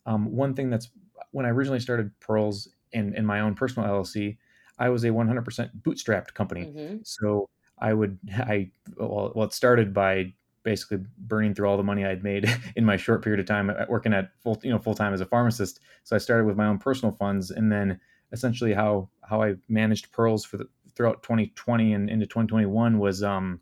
um, 0.05 0.31
one 0.31 0.53
thing 0.53 0.69
that's 0.69 0.89
when 1.31 1.45
I 1.45 1.49
originally 1.49 1.79
started 1.79 2.11
Pearls 2.19 2.69
in, 2.91 3.15
in 3.15 3.25
my 3.25 3.41
own 3.41 3.55
personal 3.55 3.87
LLC, 3.87 4.37
I 4.79 4.89
was 4.89 5.03
a 5.03 5.09
100% 5.09 5.69
bootstrapped 5.81 6.33
company. 6.33 6.65
Mm-hmm. 6.65 6.97
So 7.03 7.49
I 7.79 7.93
would, 7.93 8.17
I, 8.33 8.71
well, 8.97 9.31
well, 9.35 9.47
it 9.47 9.53
started 9.53 9.93
by 9.93 10.33
basically 10.63 10.99
burning 11.17 11.55
through 11.55 11.67
all 11.67 11.77
the 11.77 11.83
money 11.83 12.05
I'd 12.05 12.23
made 12.23 12.47
in 12.75 12.85
my 12.85 12.97
short 12.97 13.23
period 13.23 13.39
of 13.39 13.45
time 13.47 13.69
at 13.69 13.89
working 13.89 14.13
at 14.13 14.31
full, 14.43 14.59
you 14.63 14.69
know, 14.69 14.79
full 14.79 14.95
time 14.95 15.13
as 15.13 15.21
a 15.21 15.25
pharmacist. 15.25 15.79
So 16.03 16.15
I 16.15 16.19
started 16.19 16.45
with 16.45 16.57
my 16.57 16.67
own 16.67 16.77
personal 16.77 17.15
funds 17.15 17.51
and 17.51 17.71
then 17.71 17.99
essentially 18.31 18.73
how 18.73 19.09
how 19.23 19.41
I 19.41 19.55
managed 19.67 20.11
pearls 20.11 20.45
for 20.45 20.57
the 20.57 20.67
throughout 20.95 21.23
2020 21.23 21.93
and 21.93 22.09
into 22.09 22.25
2021 22.25 22.99
was 22.99 23.23
um, 23.23 23.59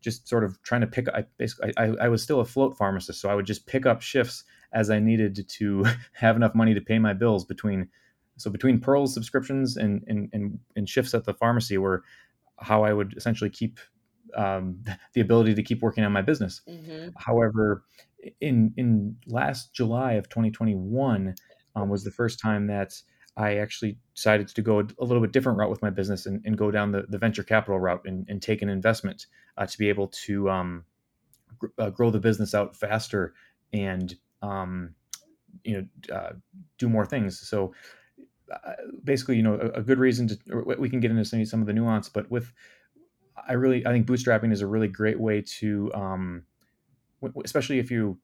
just 0.00 0.28
sort 0.28 0.44
of 0.44 0.60
trying 0.62 0.80
to 0.82 0.86
pick. 0.86 1.08
I 1.08 1.24
basically 1.38 1.72
I, 1.76 1.94
I 2.00 2.08
was 2.08 2.22
still 2.22 2.40
a 2.40 2.44
float 2.44 2.76
pharmacist, 2.76 3.20
so 3.20 3.28
I 3.28 3.34
would 3.34 3.46
just 3.46 3.66
pick 3.66 3.86
up 3.86 4.02
shifts 4.02 4.44
as 4.72 4.90
I 4.90 4.98
needed 4.98 5.48
to 5.48 5.86
have 6.12 6.36
enough 6.36 6.54
money 6.54 6.74
to 6.74 6.80
pay 6.80 6.98
my 6.98 7.12
bills 7.12 7.44
between. 7.44 7.88
So 8.38 8.50
between 8.50 8.80
pearls 8.80 9.14
subscriptions 9.14 9.76
and 9.76 10.02
and 10.08 10.28
and, 10.32 10.58
and 10.76 10.88
shifts 10.88 11.14
at 11.14 11.24
the 11.24 11.34
pharmacy 11.34 11.78
were 11.78 12.04
how 12.58 12.84
I 12.84 12.92
would 12.92 13.14
essentially 13.16 13.50
keep 13.50 13.78
um, 14.36 14.82
the 15.14 15.20
ability 15.20 15.54
to 15.54 15.62
keep 15.62 15.82
working 15.82 16.04
on 16.04 16.12
my 16.12 16.22
business. 16.22 16.62
Mm-hmm. 16.68 17.10
However, 17.16 17.84
in 18.40 18.72
in 18.76 19.16
last 19.26 19.74
July 19.74 20.14
of 20.14 20.28
2021 20.28 21.34
um, 21.76 21.88
was 21.88 22.04
the 22.04 22.10
first 22.10 22.40
time 22.40 22.66
that 22.68 23.00
I 23.36 23.58
actually 23.58 23.98
decided 24.16 24.48
to 24.48 24.62
go 24.62 24.80
a 24.80 25.04
little 25.04 25.20
bit 25.20 25.32
different 25.32 25.58
route 25.58 25.70
with 25.70 25.80
my 25.80 25.90
business 25.90 26.26
and, 26.26 26.42
and 26.44 26.58
go 26.58 26.72
down 26.72 26.90
the, 26.90 27.04
the 27.08 27.18
venture 27.18 27.44
capital 27.44 27.78
route 27.78 28.02
and, 28.04 28.26
and 28.28 28.42
take 28.42 28.62
an 28.62 28.68
investment 28.68 29.26
uh, 29.56 29.64
to 29.64 29.78
be 29.78 29.88
able 29.88 30.08
to 30.08 30.50
um, 30.50 30.84
gr- 31.56 31.66
uh, 31.78 31.90
grow 31.90 32.10
the 32.10 32.18
business 32.18 32.52
out 32.52 32.74
faster 32.74 33.34
and 33.72 34.16
um, 34.42 34.94
you 35.64 35.88
know 36.08 36.14
uh, 36.14 36.32
do 36.78 36.88
more 36.88 37.06
things. 37.06 37.38
So 37.38 37.72
basically, 39.04 39.36
you 39.36 39.42
know, 39.42 39.54
a, 39.54 39.80
a, 39.80 39.82
good 39.82 39.98
reason 39.98 40.28
to 40.28 40.38
we 40.78 40.88
can 40.88 41.00
get 41.00 41.10
into 41.10 41.24
some, 41.24 41.44
some 41.44 41.60
of 41.60 41.66
the 41.66 41.72
nuance, 41.72 42.08
but 42.08 42.30
with 42.30 42.52
I 43.48 43.52
really 43.54 43.86
I 43.86 43.92
think 43.92 44.06
bootstrapping 44.06 44.52
is 44.52 44.60
a 44.60 44.66
really 44.66 44.88
great 44.88 45.20
way 45.20 45.42
to, 45.58 45.92
um, 45.94 46.42
especially 47.44 47.78
if 47.78 47.90
you 47.90 48.18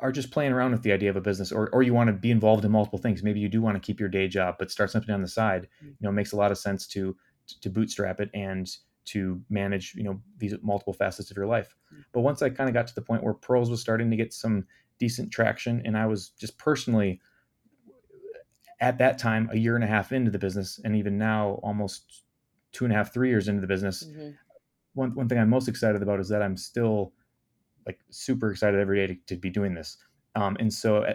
are 0.00 0.12
just 0.12 0.30
playing 0.30 0.52
around 0.52 0.72
with 0.72 0.82
the 0.82 0.92
idea 0.92 1.10
of 1.10 1.16
a 1.16 1.20
business 1.20 1.52
or, 1.52 1.68
or 1.70 1.82
you 1.82 1.94
want 1.94 2.08
to 2.08 2.12
be 2.12 2.30
involved 2.30 2.64
in 2.64 2.70
multiple 2.70 2.98
things 2.98 3.22
maybe 3.22 3.40
you 3.40 3.48
do 3.48 3.62
want 3.62 3.74
to 3.74 3.80
keep 3.80 3.98
your 3.98 4.08
day 4.08 4.28
job 4.28 4.56
but 4.58 4.70
start 4.70 4.90
something 4.90 5.14
on 5.14 5.22
the 5.22 5.28
side 5.28 5.68
mm. 5.82 5.88
you 5.88 5.96
know 6.00 6.10
it 6.10 6.12
makes 6.12 6.32
a 6.32 6.36
lot 6.36 6.50
of 6.50 6.58
sense 6.58 6.86
to 6.86 7.16
to 7.60 7.70
bootstrap 7.70 8.20
it 8.20 8.30
and 8.34 8.76
to 9.04 9.40
manage 9.48 9.94
you 9.94 10.04
know 10.04 10.20
these 10.36 10.54
multiple 10.62 10.92
facets 10.92 11.30
of 11.30 11.36
your 11.36 11.46
life 11.46 11.74
mm. 11.92 12.04
but 12.12 12.20
once 12.20 12.42
i 12.42 12.48
kind 12.48 12.68
of 12.68 12.74
got 12.74 12.86
to 12.86 12.94
the 12.94 13.02
point 13.02 13.22
where 13.22 13.34
pearls 13.34 13.70
was 13.70 13.80
starting 13.80 14.10
to 14.10 14.16
get 14.16 14.32
some 14.32 14.64
decent 14.98 15.30
traction 15.30 15.82
and 15.84 15.96
i 15.96 16.06
was 16.06 16.30
just 16.38 16.58
personally 16.58 17.20
at 18.80 18.98
that 18.98 19.18
time 19.18 19.48
a 19.52 19.56
year 19.56 19.74
and 19.74 19.84
a 19.84 19.88
half 19.88 20.12
into 20.12 20.30
the 20.30 20.38
business 20.38 20.80
and 20.84 20.94
even 20.94 21.18
now 21.18 21.60
almost 21.62 22.24
two 22.72 22.84
and 22.84 22.92
a 22.92 22.96
half 22.96 23.12
three 23.12 23.28
years 23.28 23.48
into 23.48 23.60
the 23.60 23.66
business 23.66 24.04
mm-hmm. 24.04 24.30
one, 24.94 25.14
one 25.14 25.28
thing 25.28 25.38
i'm 25.38 25.48
most 25.48 25.68
excited 25.68 26.02
about 26.02 26.20
is 26.20 26.28
that 26.28 26.42
i'm 26.42 26.56
still 26.56 27.12
like 27.88 27.98
super 28.10 28.50
excited 28.52 28.78
every 28.78 28.98
day 28.98 29.14
to, 29.14 29.34
to 29.34 29.36
be 29.40 29.50
doing 29.50 29.74
this. 29.74 29.96
Um, 30.36 30.56
and 30.60 30.72
so 30.72 30.98
uh, 30.98 31.14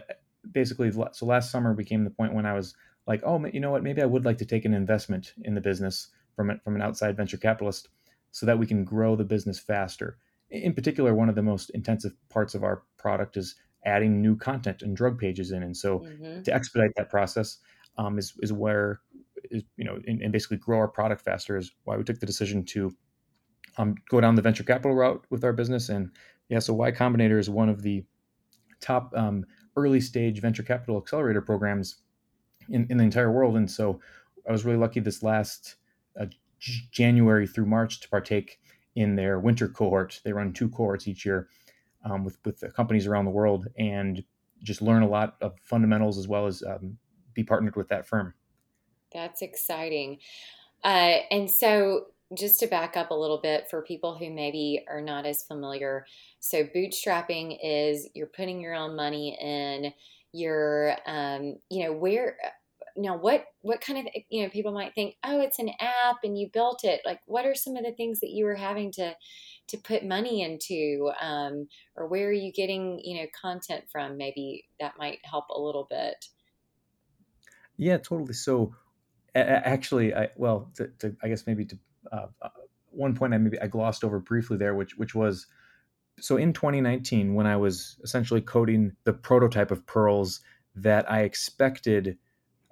basically, 0.51 0.91
so 0.91 1.25
last 1.25 1.51
summer 1.51 1.73
became 1.73 2.03
the 2.03 2.09
point 2.09 2.33
when 2.33 2.47
I 2.47 2.53
was 2.53 2.75
like, 3.05 3.21
oh, 3.23 3.45
you 3.45 3.59
know 3.59 3.71
what? 3.71 3.83
Maybe 3.83 4.01
I 4.01 4.07
would 4.07 4.25
like 4.25 4.39
to 4.39 4.45
take 4.45 4.65
an 4.65 4.73
investment 4.73 5.33
in 5.43 5.53
the 5.53 5.61
business 5.61 6.09
from 6.35 6.59
from 6.63 6.75
an 6.75 6.81
outside 6.81 7.15
venture 7.15 7.37
capitalist, 7.37 7.89
so 8.31 8.45
that 8.47 8.57
we 8.57 8.65
can 8.65 8.83
grow 8.83 9.15
the 9.15 9.23
business 9.23 9.59
faster. 9.59 10.17
In 10.49 10.73
particular, 10.73 11.13
one 11.13 11.29
of 11.29 11.35
the 11.35 11.43
most 11.43 11.69
intensive 11.71 12.13
parts 12.29 12.55
of 12.55 12.63
our 12.63 12.83
product 12.97 13.37
is 13.37 13.55
adding 13.85 14.21
new 14.21 14.35
content 14.35 14.81
and 14.81 14.95
drug 14.95 15.19
pages 15.19 15.51
in, 15.51 15.63
and 15.63 15.75
so 15.75 15.99
mm-hmm. 15.99 16.41
to 16.43 16.53
expedite 16.53 16.91
that 16.95 17.09
process 17.09 17.59
um, 17.97 18.17
is 18.17 18.33
is 18.41 18.53
where 18.53 19.01
is 19.51 19.63
you 19.77 19.83
know 19.83 19.99
and, 20.07 20.21
and 20.21 20.31
basically 20.31 20.57
grow 20.57 20.77
our 20.77 20.87
product 20.87 21.21
faster 21.21 21.57
is 21.57 21.71
why 21.83 21.97
we 21.97 22.03
took 22.03 22.19
the 22.19 22.25
decision 22.25 22.63
to 22.63 22.91
um, 23.77 23.95
go 24.09 24.21
down 24.21 24.35
the 24.35 24.41
venture 24.41 24.63
capital 24.63 24.95
route 24.95 25.25
with 25.29 25.43
our 25.43 25.53
business 25.53 25.89
and 25.89 26.11
yeah, 26.49 26.59
so 26.59 26.73
Y 26.73 26.91
Combinator 26.91 27.39
is 27.39 27.49
one 27.49 27.69
of 27.69 27.81
the 27.81 28.03
top 28.79 29.13
um, 29.15 29.45
early 29.75 30.01
stage 30.01 30.39
venture 30.39 30.63
capital 30.63 30.97
accelerator 30.97 31.41
programs 31.41 31.97
in, 32.69 32.85
in 32.89 32.97
the 32.97 33.03
entire 33.03 33.31
world. 33.31 33.55
And 33.55 33.69
so 33.69 33.99
I 34.47 34.51
was 34.51 34.65
really 34.65 34.77
lucky 34.77 34.99
this 34.99 35.23
last 35.23 35.75
uh, 36.19 36.25
January 36.59 37.47
through 37.47 37.65
March 37.65 38.01
to 38.01 38.09
partake 38.09 38.59
in 38.95 39.15
their 39.15 39.39
winter 39.39 39.67
cohort. 39.67 40.21
They 40.23 40.33
run 40.33 40.53
two 40.53 40.69
cohorts 40.69 41.07
each 41.07 41.25
year 41.25 41.49
um, 42.03 42.23
with, 42.23 42.37
with 42.45 42.63
companies 42.75 43.07
around 43.07 43.25
the 43.25 43.31
world 43.31 43.67
and 43.77 44.23
just 44.61 44.81
learn 44.81 45.03
a 45.03 45.07
lot 45.07 45.35
of 45.41 45.53
fundamentals 45.61 46.17
as 46.17 46.27
well 46.27 46.47
as 46.47 46.63
um, 46.63 46.97
be 47.33 47.43
partnered 47.43 47.75
with 47.75 47.89
that 47.89 48.07
firm. 48.07 48.33
That's 49.13 49.41
exciting. 49.41 50.19
Uh, 50.83 51.17
and 51.31 51.49
so 51.49 52.07
just 52.37 52.59
to 52.59 52.67
back 52.67 52.97
up 52.97 53.11
a 53.11 53.15
little 53.15 53.39
bit 53.39 53.69
for 53.69 53.81
people 53.81 54.17
who 54.17 54.29
maybe 54.29 54.83
are 54.89 55.01
not 55.01 55.25
as 55.25 55.43
familiar. 55.43 56.05
So, 56.39 56.63
bootstrapping 56.63 57.57
is 57.63 58.07
you're 58.13 58.27
putting 58.27 58.59
your 58.59 58.73
own 58.73 58.95
money 58.95 59.37
in, 59.39 59.93
you're, 60.31 60.95
um, 61.05 61.57
you 61.69 61.85
know, 61.85 61.93
where, 61.93 62.37
now 62.95 63.17
what 63.17 63.45
what 63.61 63.81
kind 63.81 63.97
of 63.97 64.05
you 64.29 64.43
know 64.43 64.49
people 64.49 64.71
might 64.71 64.93
think 64.93 65.15
oh 65.23 65.39
it's 65.41 65.57
an 65.57 65.71
app 65.79 66.17
and 66.23 66.37
you 66.37 66.47
built 66.53 66.83
it 66.83 67.01
like 67.05 67.19
what 67.25 67.43
are 67.43 67.55
some 67.55 67.75
of 67.75 67.83
the 67.83 67.91
things 67.91 68.19
that 68.19 68.29
you 68.29 68.45
were 68.45 68.53
having 68.53 68.91
to 68.91 69.15
to 69.73 69.81
put 69.81 70.05
money 70.05 70.43
into 70.43 71.11
um, 71.19 71.67
or 71.95 72.07
where 72.07 72.27
are 72.27 72.31
you 72.31 72.51
getting 72.51 72.99
you 73.03 73.19
know 73.19 73.27
content 73.39 73.85
from? 73.91 74.17
Maybe 74.17 74.65
that 74.79 74.93
might 74.97 75.19
help 75.23 75.49
a 75.49 75.59
little 75.59 75.87
bit. 75.89 76.25
Yeah 77.77 77.97
totally. 77.97 78.33
So 78.33 78.75
actually 79.35 80.13
i 80.13 80.29
well 80.35 80.69
to, 80.75 80.87
to, 80.99 81.15
i 81.23 81.27
guess 81.27 81.47
maybe 81.47 81.65
to 81.65 81.75
uh, 82.11 82.27
uh, 82.39 82.49
one 82.91 83.15
point 83.15 83.33
I 83.33 83.39
maybe 83.39 83.59
I 83.59 83.65
glossed 83.65 84.03
over 84.03 84.19
briefly 84.19 84.57
there, 84.57 84.75
which 84.75 84.95
which 84.97 85.15
was 85.15 85.47
so 86.19 86.37
in 86.37 86.53
2019 86.53 87.33
when 87.33 87.47
I 87.47 87.57
was 87.57 87.97
essentially 88.03 88.41
coding 88.41 88.95
the 89.03 89.13
prototype 89.13 89.71
of 89.71 89.85
Pearls 89.87 90.41
that 90.75 91.09
I 91.11 91.21
expected 91.21 92.17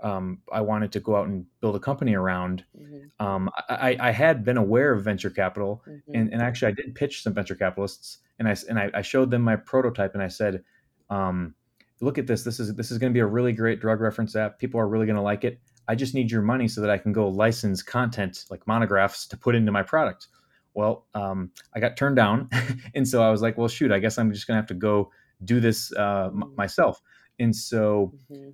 um, 0.02 0.40
I 0.52 0.62
wanted 0.62 0.92
to 0.94 1.00
go 1.00 1.16
out 1.16 1.28
and 1.28 1.46
build 1.60 1.76
a 1.76 1.80
company 1.80 2.16
around. 2.16 2.64
Mm-hmm. 2.80 3.26
Um, 3.26 3.50
I, 3.70 3.98
I, 4.00 4.12
had 4.12 4.44
been 4.44 4.58
aware 4.58 4.94
of 4.94 5.04
venture 5.04 5.30
capital, 5.30 5.84
mm-hmm. 5.88 6.16
and, 6.16 6.34
and, 6.34 6.42
actually 6.42 6.70
I 6.70 6.76
did 6.76 6.96
pitch 6.96 7.22
some 7.22 7.34
venture 7.34 7.56
capitalists, 7.56 8.18
and 8.40 8.48
I 8.48 8.56
and 8.68 8.80
I, 8.80 8.90
I 8.96 9.02
showed 9.02 9.30
them 9.30 9.44
my 9.44 9.56
prototype, 9.56 10.14
and 10.16 10.24
I 10.24 10.28
said, 10.28 10.64
um, 11.10 11.54
"Look 12.00 12.18
at 12.18 12.26
this. 12.26 12.44
This 12.44 12.60
is 12.60 12.74
this 12.76 12.90
is 12.90 12.98
going 12.98 13.12
to 13.12 13.14
be 13.14 13.20
a 13.20 13.26
really 13.26 13.54
great 13.54 13.80
drug 13.80 14.02
reference 14.02 14.36
app. 14.36 14.58
People 14.58 14.80
are 14.80 14.88
really 14.88 15.06
going 15.06 15.18
to 15.18 15.22
like 15.22 15.44
it. 15.44 15.60
I 15.88 15.96
just 15.96 16.16
need 16.16 16.32
your 16.32 16.42
money 16.42 16.68
so 16.68 16.82
that 16.82 16.90
I 16.90 16.98
can 16.98 17.12
go 17.12 17.28
license 17.28 17.84
content 17.84 18.46
like 18.50 18.66
monographs 18.66 19.28
to 19.28 19.38
put 19.38 19.56
into 19.56 19.72
my 19.72 19.84
product. 19.84 20.28
Well, 20.74 21.06
um, 21.14 21.52
I 21.76 21.80
got 21.80 21.98
turned 21.98 22.16
down. 22.16 22.50
and 22.96 23.08
so 23.08 23.22
I 23.22 23.30
was 23.30 23.42
like, 23.42 23.58
well, 23.58 23.68
shoot, 23.68 23.92
I 23.92 24.00
guess 24.00 24.18
I'm 24.18 24.32
just 24.32 24.48
going 24.48 24.56
to 24.56 24.62
have 24.62 24.68
to 24.68 24.74
go 24.74 25.12
do 25.44 25.60
this 25.60 25.92
uh, 25.94 26.30
m- 26.32 26.42
mm-hmm. 26.42 26.56
myself. 26.56 27.02
And 27.40 27.56
so 27.56 28.14
mm-hmm. 28.32 28.52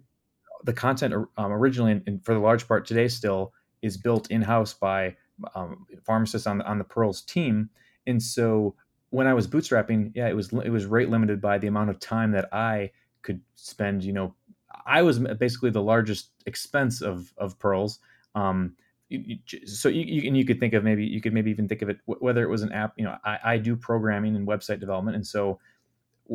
The 0.63 0.73
content 0.73 1.13
um, 1.37 1.51
originally, 1.51 2.01
and 2.05 2.23
for 2.23 2.33
the 2.33 2.39
large 2.39 2.67
part 2.67 2.85
today 2.85 3.07
still, 3.07 3.53
is 3.81 3.97
built 3.97 4.31
in 4.31 4.41
house 4.41 4.73
by 4.73 5.15
um, 5.55 5.85
pharmacists 6.03 6.47
on 6.47 6.57
the, 6.59 6.65
on 6.65 6.77
the 6.77 6.83
Pearls 6.83 7.21
team. 7.21 7.69
And 8.05 8.21
so 8.21 8.75
when 9.09 9.27
I 9.27 9.33
was 9.33 9.47
bootstrapping, 9.47 10.11
yeah, 10.15 10.27
it 10.27 10.35
was 10.35 10.51
it 10.51 10.69
was 10.69 10.85
rate 10.85 11.09
limited 11.09 11.41
by 11.41 11.57
the 11.57 11.67
amount 11.67 11.89
of 11.89 11.99
time 11.99 12.31
that 12.31 12.49
I 12.53 12.91
could 13.21 13.41
spend, 13.55 14.03
you 14.03 14.13
know, 14.13 14.35
I 14.85 15.01
was 15.01 15.19
basically 15.19 15.69
the 15.69 15.81
largest 15.81 16.31
expense 16.45 17.01
of 17.01 17.33
of 17.37 17.59
pearls. 17.59 17.99
Um, 18.35 18.75
so 19.65 19.87
you, 19.87 20.03
you, 20.03 20.27
and 20.27 20.35
you 20.37 20.43
could 20.43 20.59
think 20.59 20.73
of 20.73 20.83
maybe 20.83 21.05
you 21.05 21.21
could 21.21 21.33
maybe 21.33 21.49
even 21.51 21.67
think 21.67 21.81
of 21.81 21.89
it 21.89 21.99
whether 22.05 22.43
it 22.43 22.49
was 22.49 22.61
an 22.61 22.71
app. 22.71 22.93
You 22.97 23.05
know, 23.05 23.15
I, 23.23 23.39
I 23.43 23.57
do 23.57 23.75
programming 23.75 24.35
and 24.35 24.47
website 24.47 24.79
development, 24.79 25.15
and 25.15 25.25
so, 25.25 25.59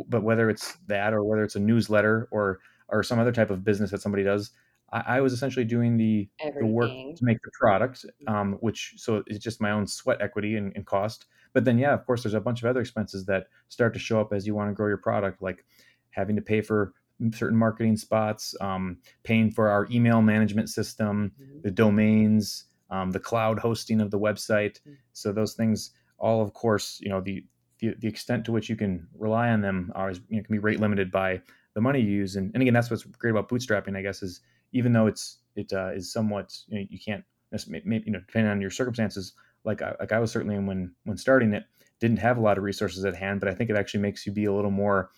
but 0.08 0.22
whether 0.22 0.48
it's 0.48 0.76
that 0.86 1.12
or 1.12 1.22
whether 1.22 1.42
it's 1.42 1.56
a 1.56 1.60
newsletter 1.60 2.28
or 2.30 2.60
or 2.88 3.02
some 3.02 3.18
other 3.18 3.32
type 3.32 3.50
of 3.50 3.64
business 3.64 3.90
that 3.90 4.02
somebody 4.02 4.24
does, 4.24 4.50
I, 4.92 5.16
I 5.16 5.20
was 5.20 5.32
essentially 5.32 5.64
doing 5.64 5.96
the, 5.96 6.28
the 6.58 6.66
work 6.66 6.90
to 6.90 7.24
make 7.24 7.38
the 7.42 7.50
product, 7.58 8.04
mm-hmm. 8.04 8.34
um, 8.34 8.52
which 8.60 8.94
so 8.96 9.22
it's 9.26 9.38
just 9.38 9.60
my 9.60 9.70
own 9.70 9.86
sweat 9.86 10.20
equity 10.20 10.56
and, 10.56 10.72
and 10.76 10.86
cost. 10.86 11.26
But 11.52 11.64
then, 11.64 11.78
yeah, 11.78 11.92
of 11.92 12.06
course, 12.06 12.22
there's 12.22 12.34
a 12.34 12.40
bunch 12.40 12.62
of 12.62 12.68
other 12.68 12.80
expenses 12.80 13.26
that 13.26 13.46
start 13.68 13.92
to 13.94 13.98
show 13.98 14.20
up 14.20 14.32
as 14.32 14.46
you 14.46 14.54
want 14.54 14.70
to 14.70 14.74
grow 14.74 14.88
your 14.88 14.96
product, 14.96 15.42
like 15.42 15.64
having 16.10 16.36
to 16.36 16.42
pay 16.42 16.60
for 16.60 16.94
certain 17.34 17.56
marketing 17.56 17.96
spots, 17.96 18.54
um, 18.60 18.98
paying 19.22 19.50
for 19.50 19.68
our 19.68 19.86
email 19.90 20.22
management 20.22 20.68
system, 20.68 21.32
mm-hmm. 21.40 21.60
the 21.62 21.70
domains, 21.70 22.64
um, 22.90 23.10
the 23.10 23.20
cloud 23.20 23.58
hosting 23.58 24.00
of 24.00 24.10
the 24.10 24.18
website. 24.18 24.80
Mm-hmm. 24.80 24.94
So 25.12 25.32
those 25.32 25.54
things, 25.54 25.90
all 26.18 26.42
of 26.42 26.52
course, 26.52 26.98
you 27.02 27.10
know 27.10 27.20
the, 27.20 27.44
the, 27.78 27.94
the 27.98 28.08
extent 28.08 28.44
to 28.46 28.52
which 28.52 28.68
you 28.68 28.76
can 28.76 29.06
rely 29.16 29.50
on 29.50 29.60
them 29.60 29.92
are 29.94 30.12
you 30.12 30.20
know, 30.30 30.42
can 30.42 30.54
be 30.54 30.58
rate 30.58 30.80
limited 30.80 31.10
by 31.10 31.42
the 31.74 31.80
money 31.80 32.00
you 32.00 32.10
use. 32.10 32.36
And, 32.36 32.50
and 32.54 32.62
again, 32.62 32.74
that's 32.74 32.90
what's 32.90 33.04
great 33.04 33.30
about 33.30 33.48
bootstrapping, 33.48 33.96
I 33.96 34.02
guess, 34.02 34.22
is 34.22 34.40
even 34.72 34.92
though 34.92 35.06
it's 35.06 35.38
it 35.54 35.72
uh, 35.72 35.90
is 35.94 36.12
somewhat 36.12 36.56
you, 36.68 36.80
know, 36.80 36.86
you 36.88 36.98
can't 36.98 37.24
maybe 37.68 38.04
you 38.06 38.12
know 38.12 38.20
depending 38.20 38.50
on 38.50 38.60
your 38.60 38.70
circumstances. 38.70 39.34
Like 39.64 39.82
I, 39.82 39.94
like 40.00 40.12
I 40.12 40.18
was 40.18 40.32
certainly 40.32 40.58
when 40.58 40.92
when 41.04 41.16
starting 41.16 41.52
it, 41.52 41.64
didn't 42.00 42.18
have 42.18 42.38
a 42.38 42.40
lot 42.40 42.58
of 42.58 42.64
resources 42.64 43.04
at 43.04 43.14
hand, 43.14 43.40
but 43.40 43.48
I 43.48 43.54
think 43.54 43.70
it 43.70 43.76
actually 43.76 44.00
makes 44.00 44.26
you 44.26 44.32
be 44.32 44.46
a 44.46 44.52
little 44.52 44.70
more 44.70 45.10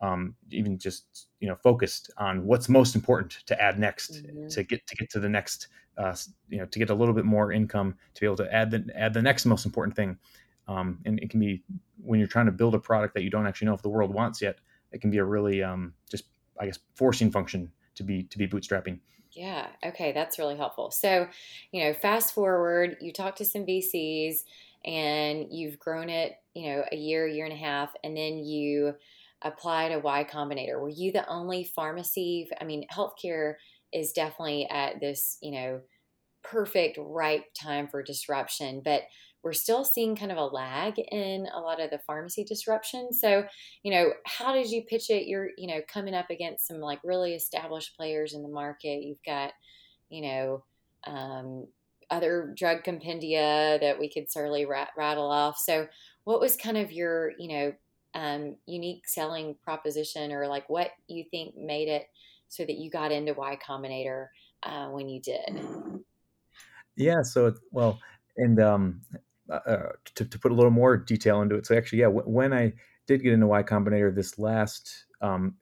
um, 0.00 0.36
even 0.50 0.78
just 0.78 1.26
you 1.40 1.48
know 1.48 1.56
focused 1.56 2.10
on 2.18 2.44
what's 2.46 2.68
most 2.68 2.94
important 2.94 3.38
to 3.46 3.60
add 3.60 3.78
next 3.78 4.24
mm-hmm. 4.24 4.48
to 4.48 4.62
get 4.62 4.86
to 4.86 4.96
get 4.96 5.10
to 5.10 5.20
the 5.20 5.28
next 5.28 5.68
uh, 5.96 6.14
you 6.48 6.58
know 6.58 6.66
to 6.66 6.78
get 6.78 6.90
a 6.90 6.94
little 6.94 7.14
bit 7.14 7.24
more 7.24 7.52
income 7.52 7.96
to 8.14 8.20
be 8.20 8.26
able 8.26 8.36
to 8.36 8.54
add 8.54 8.70
the 8.70 8.84
add 8.94 9.12
the 9.12 9.22
next 9.22 9.44
most 9.44 9.66
important 9.66 9.96
thing 9.96 10.16
um, 10.68 10.98
and 11.04 11.18
it 11.20 11.30
can 11.30 11.40
be 11.40 11.62
when 12.00 12.20
you're 12.20 12.28
trying 12.28 12.46
to 12.46 12.52
build 12.52 12.74
a 12.74 12.78
product 12.78 13.14
that 13.14 13.22
you 13.22 13.30
don't 13.30 13.46
actually 13.46 13.66
know 13.66 13.74
if 13.74 13.82
the 13.82 13.88
world 13.88 14.14
wants 14.14 14.40
yet 14.40 14.58
it 14.92 15.00
can 15.00 15.10
be 15.10 15.18
a 15.18 15.24
really 15.24 15.62
um, 15.62 15.94
just 16.10 16.24
i 16.60 16.66
guess 16.66 16.78
forcing 16.94 17.30
function 17.30 17.70
to 17.94 18.02
be 18.02 18.24
to 18.24 18.38
be 18.38 18.46
bootstrapping 18.46 18.98
yeah 19.32 19.66
okay 19.84 20.12
that's 20.12 20.38
really 20.38 20.56
helpful 20.56 20.90
so 20.90 21.28
you 21.72 21.84
know 21.84 21.92
fast 21.92 22.34
forward 22.34 22.96
you 23.00 23.12
talk 23.12 23.36
to 23.36 23.44
some 23.44 23.66
vcs 23.66 24.38
and 24.84 25.46
you've 25.50 25.78
grown 25.78 26.08
it 26.08 26.36
you 26.54 26.68
know 26.68 26.84
a 26.90 26.96
year 26.96 27.26
year 27.26 27.44
and 27.44 27.54
a 27.54 27.56
half 27.56 27.92
and 28.02 28.16
then 28.16 28.38
you 28.38 28.94
apply 29.42 29.88
to 29.88 29.98
Y 29.98 30.26
Combinator? 30.30 30.80
Were 30.80 30.88
you 30.88 31.12
the 31.12 31.28
only 31.28 31.64
pharmacy? 31.64 32.48
I 32.60 32.64
mean, 32.64 32.86
healthcare 32.92 33.54
is 33.92 34.12
definitely 34.12 34.66
at 34.68 35.00
this, 35.00 35.38
you 35.40 35.52
know, 35.52 35.80
perfect, 36.42 36.98
ripe 37.00 37.44
time 37.54 37.88
for 37.88 38.02
disruption, 38.02 38.82
but 38.84 39.02
we're 39.48 39.54
still 39.54 39.82
seeing 39.82 40.14
kind 40.14 40.30
of 40.30 40.36
a 40.36 40.44
lag 40.44 40.98
in 40.98 41.48
a 41.54 41.58
lot 41.58 41.80
of 41.80 41.88
the 41.88 41.98
pharmacy 42.06 42.44
disruption. 42.44 43.10
So, 43.14 43.46
you 43.82 43.90
know, 43.90 44.12
how 44.26 44.52
did 44.52 44.70
you 44.70 44.82
pitch 44.82 45.08
it? 45.08 45.26
You're, 45.26 45.48
you 45.56 45.66
know, 45.66 45.80
coming 45.90 46.12
up 46.12 46.28
against 46.28 46.66
some 46.66 46.80
like 46.80 46.98
really 47.02 47.32
established 47.32 47.96
players 47.96 48.34
in 48.34 48.42
the 48.42 48.50
market. 48.50 49.02
You've 49.02 49.22
got, 49.24 49.52
you 50.10 50.20
know, 50.20 50.64
um, 51.06 51.66
other 52.10 52.52
drug 52.54 52.84
compendia 52.84 53.80
that 53.80 53.98
we 53.98 54.12
could 54.12 54.30
certainly 54.30 54.66
rat- 54.66 54.90
rattle 54.98 55.30
off. 55.30 55.56
So, 55.56 55.88
what 56.24 56.42
was 56.42 56.54
kind 56.54 56.76
of 56.76 56.92
your, 56.92 57.32
you 57.38 57.48
know, 57.48 57.72
um, 58.14 58.56
unique 58.66 59.08
selling 59.08 59.56
proposition 59.64 60.30
or 60.30 60.46
like 60.46 60.68
what 60.68 60.90
you 61.06 61.24
think 61.30 61.56
made 61.56 61.88
it 61.88 62.04
so 62.48 62.66
that 62.66 62.76
you 62.76 62.90
got 62.90 63.12
into 63.12 63.32
Y 63.32 63.58
Combinator 63.66 64.26
uh, 64.62 64.88
when 64.88 65.08
you 65.08 65.22
did. 65.22 66.02
Yeah. 66.96 67.22
So, 67.22 67.54
well, 67.70 67.98
and 68.38 68.60
um, 68.60 69.00
uh, 69.50 69.90
to, 70.14 70.24
to 70.24 70.38
put 70.38 70.52
a 70.52 70.54
little 70.54 70.70
more 70.70 70.96
detail 70.96 71.42
into 71.42 71.56
it. 71.56 71.66
So 71.66 71.76
actually, 71.76 72.00
yeah, 72.00 72.06
w- 72.06 72.26
when 72.26 72.52
I 72.52 72.72
did 73.06 73.22
get 73.22 73.32
into 73.32 73.46
Y 73.46 73.62
Combinator 73.62 74.14
this 74.14 74.38
last 74.38 75.06
um, 75.20 75.54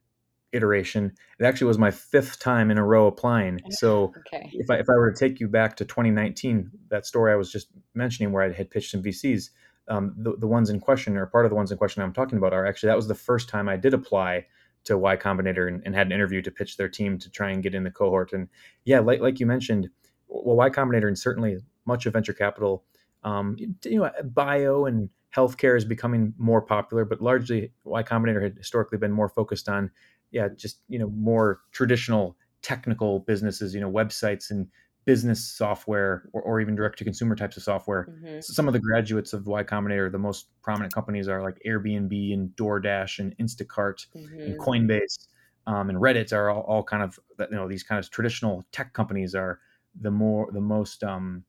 iteration, 0.52 1.12
it 1.38 1.44
actually 1.44 1.68
was 1.68 1.78
my 1.78 1.90
fifth 1.90 2.40
time 2.40 2.70
in 2.70 2.78
a 2.78 2.84
row 2.84 3.06
applying. 3.06 3.60
So 3.70 4.12
okay. 4.26 4.50
if 4.52 4.70
I 4.70 4.76
if 4.76 4.88
I 4.88 4.94
were 4.94 5.12
to 5.12 5.18
take 5.18 5.40
you 5.40 5.48
back 5.48 5.76
to 5.76 5.84
2019, 5.84 6.70
that 6.88 7.06
story 7.06 7.32
I 7.32 7.36
was 7.36 7.52
just 7.52 7.68
mentioning 7.94 8.32
where 8.32 8.42
I 8.42 8.52
had 8.52 8.70
pitched 8.70 8.90
some 8.90 9.02
VCs, 9.02 9.50
um, 9.88 10.14
the 10.18 10.36
the 10.36 10.46
ones 10.46 10.70
in 10.70 10.80
question 10.80 11.16
or 11.16 11.26
part 11.26 11.46
of 11.46 11.50
the 11.50 11.56
ones 11.56 11.70
in 11.70 11.78
question 11.78 12.02
I'm 12.02 12.12
talking 12.12 12.38
about 12.38 12.52
are 12.52 12.66
actually 12.66 12.88
that 12.88 12.96
was 12.96 13.08
the 13.08 13.14
first 13.14 13.48
time 13.48 13.68
I 13.68 13.76
did 13.76 13.94
apply 13.94 14.46
to 14.84 14.96
Y 14.96 15.16
Combinator 15.16 15.68
and, 15.68 15.82
and 15.84 15.94
had 15.94 16.06
an 16.06 16.12
interview 16.12 16.40
to 16.42 16.50
pitch 16.50 16.76
their 16.76 16.88
team 16.88 17.18
to 17.18 17.30
try 17.30 17.50
and 17.50 17.62
get 17.62 17.74
in 17.74 17.84
the 17.84 17.90
cohort. 17.90 18.32
And 18.32 18.48
yeah, 18.84 19.00
like 19.00 19.20
like 19.20 19.38
you 19.38 19.46
mentioned, 19.46 19.90
well, 20.28 20.56
Y 20.56 20.70
Combinator 20.70 21.08
and 21.08 21.18
certainly 21.18 21.58
much 21.84 22.06
of 22.06 22.12
venture 22.12 22.32
capital 22.32 22.84
um, 23.26 23.56
you 23.84 23.98
know, 23.98 24.10
bio 24.24 24.86
and 24.86 25.10
healthcare 25.34 25.76
is 25.76 25.84
becoming 25.84 26.32
more 26.38 26.62
popular, 26.62 27.04
but 27.04 27.20
largely 27.20 27.72
Y 27.84 28.02
Combinator 28.02 28.42
had 28.42 28.56
historically 28.56 28.96
been 28.96 29.12
more 29.12 29.28
focused 29.28 29.68
on, 29.68 29.90
yeah, 30.30 30.48
just 30.56 30.80
you 30.88 30.98
know, 30.98 31.10
more 31.10 31.60
traditional 31.72 32.36
technical 32.62 33.20
businesses, 33.20 33.74
you 33.74 33.80
know, 33.80 33.90
websites 33.90 34.50
and 34.50 34.68
business 35.04 35.44
software 35.44 36.28
or, 36.32 36.42
or 36.42 36.60
even 36.60 36.74
direct 36.74 36.98
to 36.98 37.04
consumer 37.04 37.36
types 37.36 37.56
of 37.56 37.62
software. 37.62 38.08
Mm-hmm. 38.10 38.40
So 38.40 38.52
some 38.52 38.68
of 38.68 38.72
the 38.72 38.80
graduates 38.80 39.32
of 39.32 39.46
Y 39.46 39.62
Combinator, 39.62 40.10
the 40.10 40.18
most 40.18 40.48
prominent 40.62 40.94
companies 40.94 41.28
are 41.28 41.42
like 41.42 41.60
Airbnb 41.66 42.32
and 42.32 42.50
DoorDash 42.50 43.18
and 43.18 43.36
Instacart 43.38 44.06
mm-hmm. 44.16 44.40
and 44.40 44.58
Coinbase 44.58 45.26
um, 45.66 45.90
and 45.90 45.98
Reddit 45.98 46.32
are 46.32 46.50
all, 46.50 46.62
all 46.62 46.82
kind 46.84 47.02
of 47.02 47.18
you 47.38 47.56
know 47.56 47.68
these 47.68 47.82
kind 47.82 47.98
of 47.98 48.08
traditional 48.10 48.64
tech 48.72 48.92
companies 48.92 49.34
are 49.34 49.58
the 50.00 50.10
more 50.10 50.48
the 50.52 50.60
most 50.60 51.02
um, 51.02 51.44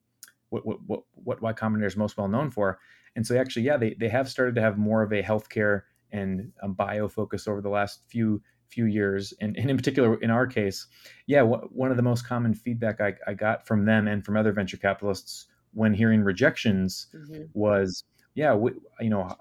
what 0.49 0.65
what 0.65 0.79
what, 0.85 1.03
what 1.13 1.41
Y 1.41 1.53
Combinator 1.53 1.85
is 1.85 1.97
most 1.97 2.17
well 2.17 2.27
known 2.27 2.51
for. 2.51 2.79
And 3.15 3.25
so 3.25 3.35
actually, 3.35 3.63
yeah, 3.63 3.77
they, 3.77 3.95
they 3.95 4.09
have 4.09 4.29
started 4.29 4.55
to 4.55 4.61
have 4.61 4.77
more 4.77 5.01
of 5.01 5.11
a 5.11 5.23
healthcare 5.23 5.81
and 6.11 6.51
um, 6.61 6.73
bio 6.73 7.07
focus 7.07 7.47
over 7.47 7.61
the 7.61 7.69
last 7.69 8.01
few 8.07 8.41
few 8.69 8.85
years. 8.85 9.33
And, 9.41 9.57
and 9.57 9.69
in 9.69 9.77
particular, 9.77 10.15
in 10.21 10.29
our 10.29 10.45
case, 10.45 10.87
yeah, 11.25 11.39
w- 11.39 11.67
one 11.71 11.89
of 11.89 11.97
the 11.97 12.03
most 12.03 12.27
common 12.27 12.53
feedback 12.53 13.01
I, 13.01 13.15
I 13.25 13.33
got 13.33 13.65
from 13.65 13.85
them 13.85 14.07
and 14.07 14.23
from 14.25 14.37
other 14.37 14.51
venture 14.51 14.77
capitalists 14.77 15.47
when 15.73 15.93
hearing 15.93 16.21
rejections 16.21 17.07
mm-hmm. 17.15 17.43
was, 17.53 18.03
yeah, 18.35 18.53
we, 18.53 18.71
you 18.99 19.09
know, 19.09 19.35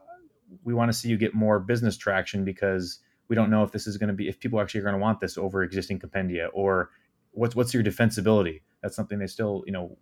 we 0.65 0.75
want 0.75 0.91
to 0.91 0.97
see 0.97 1.09
you 1.09 1.19
get 1.19 1.35
more 1.35 1.59
business 1.59 1.97
traction 1.97 2.45
because 2.45 3.01
we 3.29 3.35
don't 3.35 3.51
know 3.51 3.63
if 3.63 3.73
this 3.73 3.87
is 3.87 3.97
going 3.97 4.09
to 4.09 4.15
be 4.15 4.29
if 4.29 4.39
people 4.39 4.61
actually 4.61 4.81
are 4.81 4.85
going 4.85 4.95
to 4.95 5.01
want 5.01 5.21
this 5.21 5.37
over 5.37 5.63
existing 5.63 5.99
compendia 5.99 6.49
or 6.53 6.91
what's 7.33 7.57
what's 7.57 7.75
your 7.75 7.83
defensibility. 7.83 8.63
That's 8.83 8.95
something 8.95 9.19
they 9.19 9.27
still, 9.27 9.65
you 9.67 9.73
know, 9.73 9.97